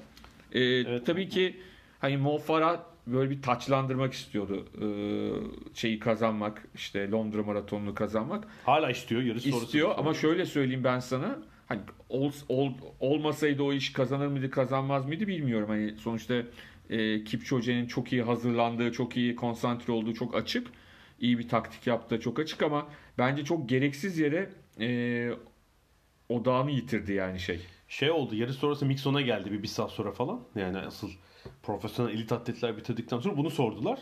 [0.51, 1.05] Ee, Evet.
[1.05, 1.57] Tabii ki
[1.99, 2.79] hani Mo Farah
[3.13, 4.65] böyle bir taçlandırmak istiyordu.
[4.81, 9.21] Ee, şeyi kazanmak işte Londra maratonunu kazanmak Hala istiyor.
[9.21, 9.65] Yarış sonrası.
[9.65, 15.05] istiyor ama şöyle söyleyeyim ben sana hani ol, ol- olmasaydı o iş kazanır mıydı kazanmaz
[15.05, 15.69] mıydı bilmiyorum.
[15.69, 16.35] Hani sonuçta
[16.89, 20.67] e, Kipchoge'nin çok iyi hazırlandığı, çok iyi konsantre olduğu çok açık.
[21.19, 22.87] iyi bir taktik yaptığı çok açık ama
[23.17, 24.49] bence çok gereksiz yere
[24.79, 25.29] e,
[26.29, 27.59] odağını yitirdi yani şey.
[27.87, 28.35] Şey oldu.
[28.35, 30.39] Yarış sonrası Mixon'a geldi bir, bir saat sonra falan.
[30.55, 31.09] Yani asıl
[31.63, 33.99] profesyonel elit atletler bitirdikten sonra bunu sordular.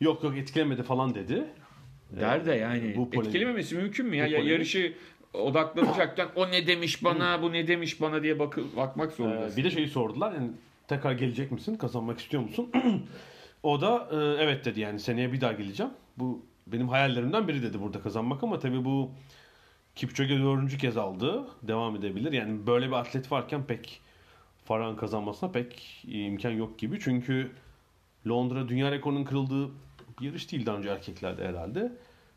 [0.00, 1.44] Yok yok etkilemedi falan dedi.
[2.20, 4.26] Der de yani bu polemik- etkilememesi mümkün mü ya?
[4.26, 4.94] Bu ya yarışı
[5.34, 9.56] odaklanacakken o ne demiş bana, bu ne demiş bana diye bakı, bakmak Ee, zorundasın.
[9.56, 10.50] bir de şeyi sordular yani
[10.88, 11.76] tekrar gelecek misin?
[11.76, 12.70] Kazanmak istiyor musun?
[13.62, 15.92] o da e, evet dedi yani seneye bir daha geleceğim.
[16.18, 19.10] Bu benim hayallerimden biri dedi burada kazanmak ama tabii bu
[19.94, 21.44] Kipchoge dördüncü kez aldı.
[21.62, 22.32] Devam edebilir.
[22.32, 24.00] Yani böyle bir atlet varken pek
[24.72, 27.00] Farah'ın kazanmasına pek imkan yok gibi.
[27.00, 27.50] Çünkü
[28.28, 29.70] Londra dünya rekorunun kırıldığı
[30.20, 31.92] bir yarış değil daha önce erkeklerde herhalde.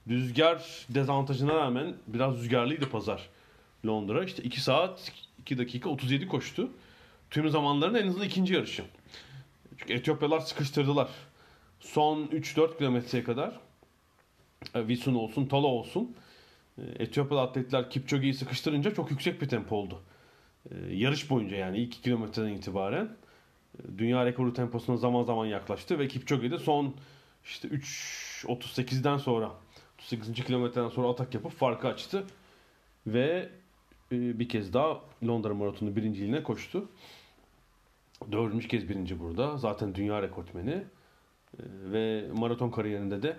[0.08, 3.30] Rüzgar dezavantajına rağmen biraz rüzgarlıydı pazar
[3.86, 4.24] Londra.
[4.24, 6.70] İşte 2 saat 2 dakika 37 koştu.
[7.30, 8.84] Tüm zamanların en hızlı ikinci yarışı.
[9.78, 11.10] Çünkü Etiyopyalar sıkıştırdılar.
[11.80, 13.60] Son 3-4 kilometreye kadar
[14.76, 16.16] e, Visun olsun, Tola olsun.
[16.78, 20.02] e, Etiyopyalı atletler Kipchoge'yi sıkıştırınca çok yüksek bir tempo oldu.
[20.72, 23.05] E, Yarış boyunca yani ilk 2 kilometreden itibaren
[23.80, 26.95] e, dünya rekoru temposuna zaman zaman yaklaştı ve Kipchoge de son
[27.45, 29.51] işte 3.38'den sonra
[29.97, 30.43] 38.
[30.43, 32.24] kilometreden sonra atak yapıp farkı açtı
[33.07, 33.49] ve
[34.11, 36.89] e, bir kez daha Londra Maratonu birinciliğine koştu.
[38.32, 39.57] Dördüncü kez birinci burada.
[39.57, 40.72] Zaten dünya rekortmeni.
[40.72, 40.84] E,
[41.91, 43.38] Ve maraton kariyerinde de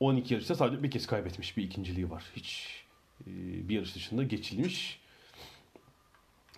[0.00, 2.24] 12 yarışta sadece bir kez kaybetmiş bir ikinciliği var.
[2.36, 2.84] Hiç
[3.26, 5.00] bir yarış dışında geçilmiş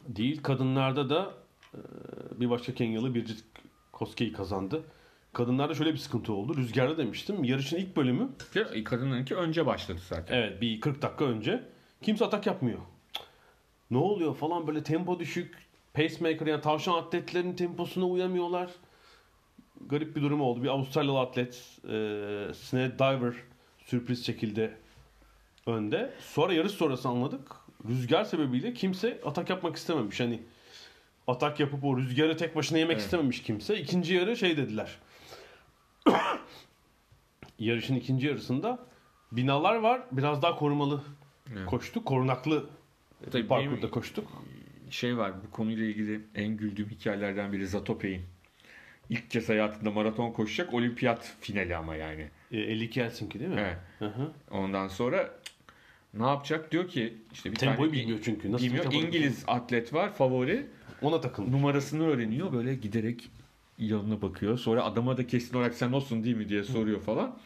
[0.07, 0.43] değil.
[0.43, 1.35] Kadınlarda da
[1.75, 1.79] e,
[2.41, 3.45] bir başka Kenyalı Birgit
[3.93, 4.85] Koskei kazandı.
[5.33, 6.57] Kadınlarda şöyle bir sıkıntı oldu.
[6.57, 7.45] Rüzgarda demiştim.
[7.45, 8.29] Yarışın ilk bölümü
[8.85, 10.37] Kadınlarınki önce başladı zaten.
[10.37, 11.65] Evet bir 40 dakika önce
[12.03, 12.79] kimse atak yapmıyor.
[13.91, 15.55] Ne oluyor falan böyle tempo düşük.
[15.95, 18.71] Pacemaker yani tavşan atletlerin temposuna uyamıyorlar.
[19.87, 20.63] Garip bir durum oldu.
[20.63, 21.91] Bir Avustralyalı atlet e,
[22.55, 23.35] Sned Diver
[23.79, 24.75] sürpriz şekilde
[25.67, 26.15] önde.
[26.21, 27.62] Sonra yarış sonrası anladık.
[27.89, 30.21] Rüzgar sebebiyle kimse atak yapmak istememiş.
[30.21, 30.43] Hani
[31.27, 33.05] atak yapıp o rüzgarı tek başına yemek Evet.
[33.05, 33.77] istememiş kimse.
[33.81, 34.99] İkinci yarı şey dediler.
[37.59, 38.79] Yarışın ikinci yarısında
[39.33, 40.03] binalar var.
[40.13, 41.03] Biraz daha korumalı
[41.53, 41.67] Evet.
[41.67, 42.07] koştuk.
[42.07, 42.67] Korunaklı
[43.31, 44.29] Tabii bir parkurda koştuk.
[44.91, 48.23] Şey var bu konuyla ilgili en güldüğüm hikayelerden biri Zatopek'in.
[49.11, 52.31] İlk kez hayatında maraton koşacak olimpiyat finali ama yani.
[52.53, 53.61] E, 52 Helsinki değil mi?
[53.61, 53.77] Evet.
[53.99, 54.33] Hı hı.
[54.51, 55.31] Ondan sonra
[56.15, 58.53] ne yapacak diyor ki işte bir Tempoyu tane bilmiyor çünkü.
[58.53, 58.93] Nasıl bilmiyor.
[58.93, 60.67] İngiliz atlet var favori.
[61.03, 61.53] Ona takılmış.
[61.53, 63.31] numarasını öğreniyor böyle giderek
[63.79, 64.59] yanına bakıyor.
[64.59, 67.37] Sonra adama da kesin olarak sen olsun değil mi diye soruyor falan.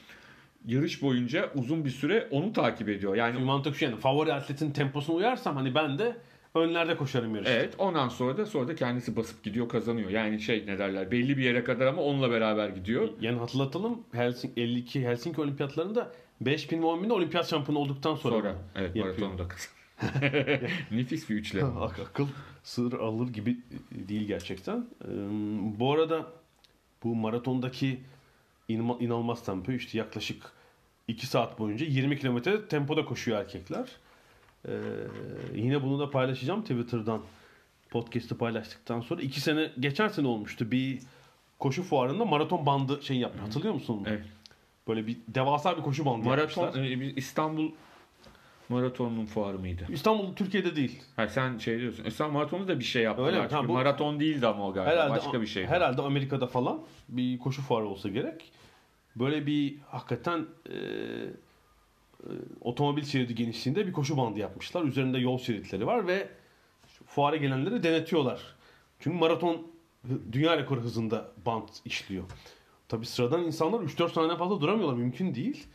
[0.67, 3.15] Yarış boyunca uzun bir süre onu takip ediyor.
[3.15, 6.17] Yani mantık şu yani favori atletin temposuna uyarsam hani ben de
[6.55, 7.55] önlerde koşarım yarışta.
[7.55, 10.11] evet ondan sonra da sonra da kendisi basıp gidiyor kazanıyor.
[10.11, 13.09] Yani şey ne derler belli bir yere kadar ama onunla beraber gidiyor.
[13.21, 18.97] Yani hatırlatalım Helsinki, 52 Helsinki olimpiyatlarında 5000 ve 10000'de olimpiyat şampiyonu olduktan sonra, Sonra evet
[18.97, 19.07] yapıyor.
[19.29, 20.71] maratonu da kazanıyor.
[20.91, 21.79] Nefis bir üçlem.
[21.81, 22.27] Ak- akıl
[22.63, 23.57] sır alır gibi
[23.91, 24.87] değil gerçekten.
[25.05, 25.09] Ee,
[25.79, 26.27] bu arada
[27.05, 28.01] bu maratondaki
[28.69, 30.43] inma- inanılmaz tempo işte yaklaşık
[31.09, 33.89] 2 saat boyunca 20 kilometre tempoda koşuyor erkekler.
[34.69, 34.73] Ee,
[35.55, 37.21] yine bunu da paylaşacağım Twitter'dan
[37.91, 39.23] podcast'ı paylaştıktan sonra.
[39.23, 40.99] 2 sene geçen sene olmuştu bir
[41.59, 43.43] koşu fuarında maraton bandı şey yapmış.
[43.43, 44.03] Hatırlıyor musun?
[44.07, 44.25] Evet.
[44.89, 46.85] Böyle bir devasa bir koşu bandı Maraton yapmışlar.
[46.85, 47.71] e, İstanbul
[48.69, 49.87] maratonunun fuarı mıydı?
[49.89, 51.03] İstanbul Türkiye'de değil.
[51.17, 52.05] Ha, sen şey diyorsun.
[52.05, 53.29] İstanbul maratonu da bir şey yaptılar.
[53.29, 53.49] Öyle mi?
[53.49, 54.93] Ha, bu- Maraton değildi ama o galiba.
[54.93, 55.67] Herhalde Başka bir şey.
[55.67, 58.53] Herhalde Amerika'da falan bir koşu fuarı olsa gerek.
[59.17, 62.31] Böyle bir hakikaten e, e,
[62.61, 64.85] otomobil şeridi genişliğinde bir koşu bandı yapmışlar.
[64.85, 66.29] Üzerinde yol şeritleri var ve
[67.07, 68.41] fuara gelenleri denetiyorlar.
[69.01, 69.67] Çünkü maraton
[70.33, 72.25] dünya rekoru hızında bant işliyor.
[72.89, 74.97] Tabi sıradan insanlar 3-4 saniye fazla duramıyorlar.
[74.97, 75.67] Mümkün değil.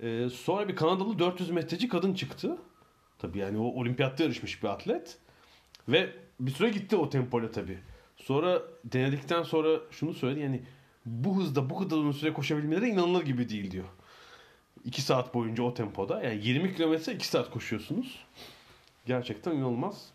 [0.00, 2.58] E, sonra bir Kanadalı 400 metreci kadın çıktı.
[3.18, 5.18] Tabi yani o olimpiyatta yarışmış bir atlet.
[5.88, 7.78] Ve bir süre gitti o tempoyla tabii.
[8.16, 10.62] Sonra denedikten sonra şunu söyledi yani
[11.06, 13.84] bu hızda bu kadar uzun süre koşabilmeleri inanılır gibi değil diyor.
[14.84, 18.24] 2 saat boyunca o tempoda yani 20 kilometre 2 saat koşuyorsunuz.
[19.06, 20.08] Gerçekten inanılmaz.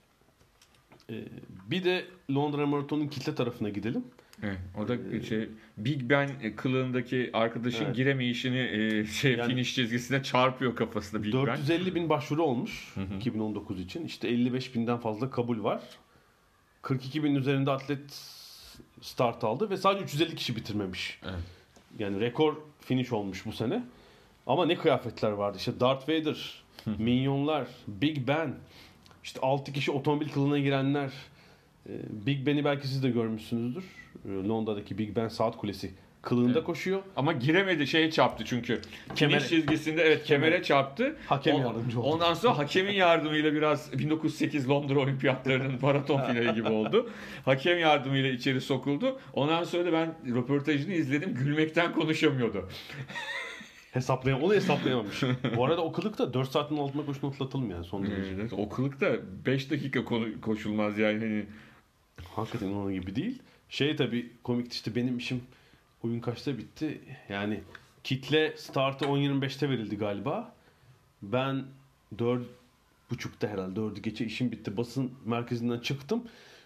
[1.10, 1.24] Ee,
[1.70, 4.06] bir de Londra Maratonu'nun kitle tarafına gidelim.
[4.44, 7.96] Evet, o da şey Big Ben kılığındaki arkadaşın Evet.
[7.96, 11.42] giremeyişini e, şey Yani- finish çizgisine çarpıyor kafasında Big Ben.
[11.46, 14.06] 450 bin başvuru olmuş 2019 için.
[14.06, 15.82] İşte 55 binden fazla kabul var.
[16.82, 18.12] 42 bin üzerinde atlet
[19.02, 21.20] start aldı ve sadece 350 kişi bitirmemiş.
[21.24, 21.40] Evet.
[22.00, 23.84] Yani rekor finish olmuş bu sene.
[24.48, 25.58] Ama ne kıyafetler vardı.
[25.58, 26.64] İşte Darth Vader,
[26.98, 28.56] Minyonlar, Big Ben,
[29.24, 31.12] işte 6 kişi otomobil kılığına girenler.
[31.90, 31.92] Ee,
[32.26, 33.84] Big Ben'i belki siz de görmüşsünüzdür.
[34.26, 37.02] Ee, Londra'daki Big Ben saat kulesi kılığında koşuyor.
[37.16, 38.82] Ama giremedi şeye çarptı çünkü.
[39.16, 39.40] Kemere.
[39.40, 41.16] Finish çizgisinde evet kemere çarptı.
[41.28, 42.08] Hakem O- yardımcı oldu.
[42.08, 47.10] Ondan sonra hakemin yardımıyla biraz 1908 Londra Olimpiyatlarının maraton finali gibi oldu.
[47.46, 49.20] Hakem yardımıyla içeri sokuldu.
[49.34, 51.36] Ondan sonra da ben röportajını izledim.
[51.36, 52.70] Gülmekten konuşamıyordu.
[53.92, 55.24] Hesaplayam onu hesaplayamamış.
[55.58, 58.32] Bu arada o kılık da 4 saatin altında koşunu atlatalım yani son derece.
[58.42, 59.12] Evet, o kılık da
[59.46, 60.00] 5 dakika
[60.42, 61.20] koşulmaz yani.
[61.20, 61.46] Hani
[62.36, 63.42] Hakikaten onun gibi değil.
[63.70, 65.42] Şey tabii komikti işte benim işim
[66.04, 67.02] oyun kaçta bitti?
[67.30, 67.62] Yani
[68.04, 70.56] kitle startı 10.25'te verildi galiba.
[71.22, 71.66] Ben
[72.18, 74.78] 4.30'da herhalde 4'ü geçe işim bitti.
[74.78, 76.24] Basın merkezinden çıktım.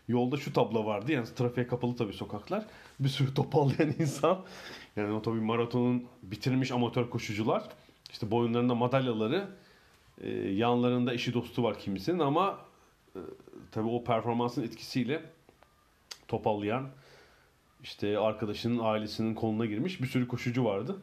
[0.08, 1.12] Yolda şu tablo vardı.
[1.12, 2.66] Yani trafiğe kapalı tabii sokaklar.
[3.00, 4.42] Bir sürü topallayan insan.
[4.96, 7.70] Yani o tabii maratonun bitirmiş amatör koşucular.
[8.12, 9.48] İşte boyunlarında madalyaları.
[10.22, 12.60] e, yanlarında eşi dostu var kimisinin ama
[13.16, 13.20] e,
[13.72, 15.24] tabii o performansın etkisiyle
[16.28, 16.90] topallayan
[17.84, 21.02] işte arkadaşının ailesinin koluna girmiş bir sürü koşucu vardı.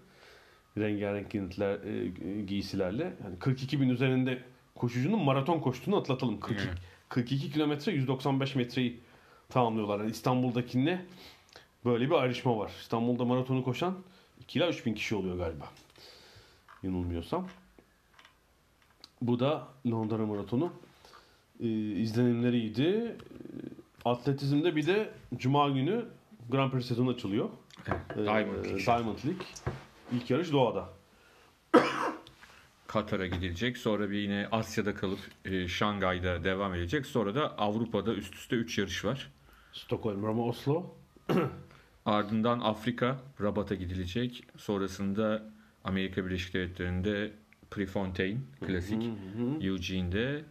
[0.79, 3.03] Rengarenk giyintiler, e, giysilerle.
[3.25, 4.43] Yani 42 bin üzerinde
[4.75, 6.41] koşucunun maraton koştuğunu atlatalım.
[6.41, 6.79] 42, Evet.
[7.09, 9.01] 42 kilometre 195 metreyi
[9.49, 9.99] tamamlıyorlar.
[9.99, 11.05] Yani İstanbul'dakine
[11.85, 12.73] böyle bir ayrışma var.
[12.81, 13.99] İstanbul'da maratonu koşan
[14.41, 15.69] 2 ila 3 bin kişi oluyor galiba.
[16.83, 17.49] Yanılmıyorsam.
[19.23, 20.73] Bu da Londra Maratonu.
[21.61, 22.83] Ee, izlenimleri iyiydi.
[22.83, 23.17] Ee,
[24.05, 26.05] Atletizmde bir de Cuma günü
[26.51, 27.49] Grand Prix sezonu açılıyor.
[27.89, 28.87] Ee, Diamond League.
[28.87, 29.47] Diamond League.
[30.13, 30.89] İlk yarış Doğa'da.
[32.87, 33.79] Katar'a gidilecek.
[33.79, 37.07] Sonra bir yine Asya'da kalıp e, Şangay'da devam edecek.
[37.07, 39.31] Sonra da Avrupa'da üst üste 3 yarış var.
[39.73, 40.95] Stockholm, Roma, Oslo.
[42.07, 44.45] Ardından Afrika, Rabat'a gidilecek.
[44.57, 45.43] Sonrasında
[45.85, 47.33] Amerika Birleşik Devletleri'nde
[47.71, 49.03] Prefontaine, klasik.
[49.61, 50.45] Eugene'de,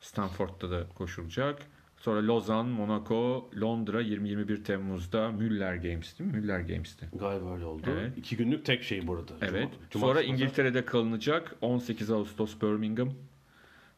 [0.00, 1.62] Stanford'da da koşulacak.
[2.06, 6.36] Sonra Lozan, Monaco, Londra 20-21 Temmuz'da Müller Games değil mi?
[6.36, 7.08] Müller Games'ti.
[7.12, 7.82] Galiba öyle oldu.
[7.90, 8.18] Evet.
[8.18, 9.32] İki günlük tek şey burada.
[9.42, 9.68] Evet.
[9.90, 11.56] Cuma- Sonra cumartesi, İngiltere'de kalınacak.
[11.60, 13.12] 18 Ağustos Birmingham,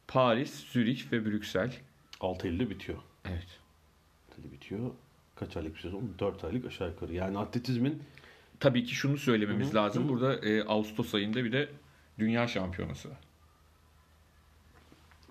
[0.06, 1.66] Paris, Zürih ve Brüksel.
[1.66, 1.80] pazar.
[2.20, 2.98] 6 Eylül'de bitiyor.
[3.24, 3.46] Evet.
[4.30, 4.90] 6 Eylül'de bitiyor.
[5.36, 6.10] Kaç aylık bir sezon?
[6.18, 7.14] 4 aylık aşağı yukarı.
[7.14, 8.02] Yani atletizmin
[8.60, 9.74] Tabii ki şunu söylememiz Hı hı.
[9.76, 10.08] lazım.
[10.08, 11.68] Burada e, Ağustos ayında bir de
[12.18, 13.18] Dünya Şampiyonası var.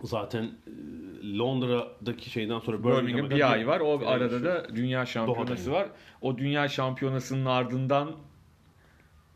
[0.04, 3.80] Zaten e, Londra'daki şeyden sonra Birmingham bir ay var.
[3.80, 5.88] O bir arada da Dünya Şampiyonası var.
[6.22, 8.16] O Dünya Şampiyonası'nın ardından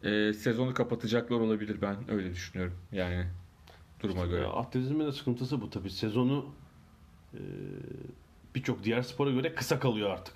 [0.04, 2.74] e, sezonu kapatacaklar olabilir ben öyle düşünüyorum.
[2.92, 3.26] Yani
[4.00, 4.42] duruma göre.
[4.42, 5.90] Ya, atletizmin de sıkıntısı bu tabii.
[5.90, 6.46] Sezonu
[7.34, 7.40] e,
[8.56, 10.36] birçok diğer spora göre kısa kalıyor artık.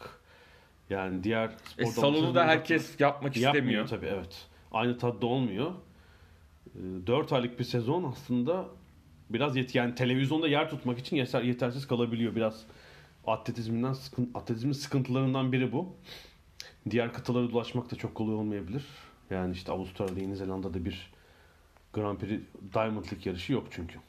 [0.90, 3.88] Yani diğer spor E, salonu da herkes yapmak yapmıyor istemiyor.
[3.88, 4.48] tabii evet.
[4.72, 5.72] Aynı tadda olmuyor.
[7.08, 8.66] 4 aylık bir sezon aslında
[9.30, 12.66] biraz yet yani televizyonda yer tutmak için yeter, yetersiz kalabiliyor biraz.
[13.28, 15.96] Atletizminden sıkın, atletizmin sıkıntılarından biri bu.
[16.90, 18.84] Diğer kıtaları dolaşmak da çok kolay olmayabilir.
[19.30, 21.12] Yani işte Avustralya'da, Yeni Zelanda'da bir
[21.94, 22.42] Grand Prix
[22.74, 24.00] Diamond League yarışı yok çünkü.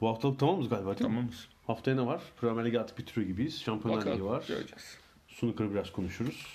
[0.00, 1.14] Bu haftalık tamamız galiba değil mi?
[1.16, 1.48] Tamamız.
[1.66, 2.22] Haftaya ne var?
[2.40, 3.60] Premier Ligi artık bitiriyor gibiyiz.
[3.60, 4.44] Şampiyonlar Ligi var.
[4.48, 4.98] Göreceğiz.
[5.28, 6.46] Snooker'ı biraz konuşuruz.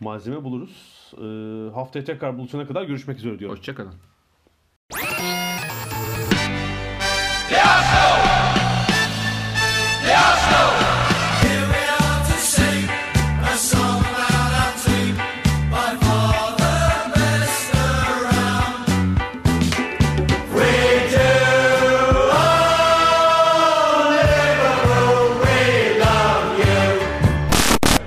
[0.00, 1.12] Malzeme buluruz.
[1.14, 3.56] Ee, haftaya tekrar buluşana kadar görüşmek üzere diyorum.
[3.56, 3.94] Hoşçakalın.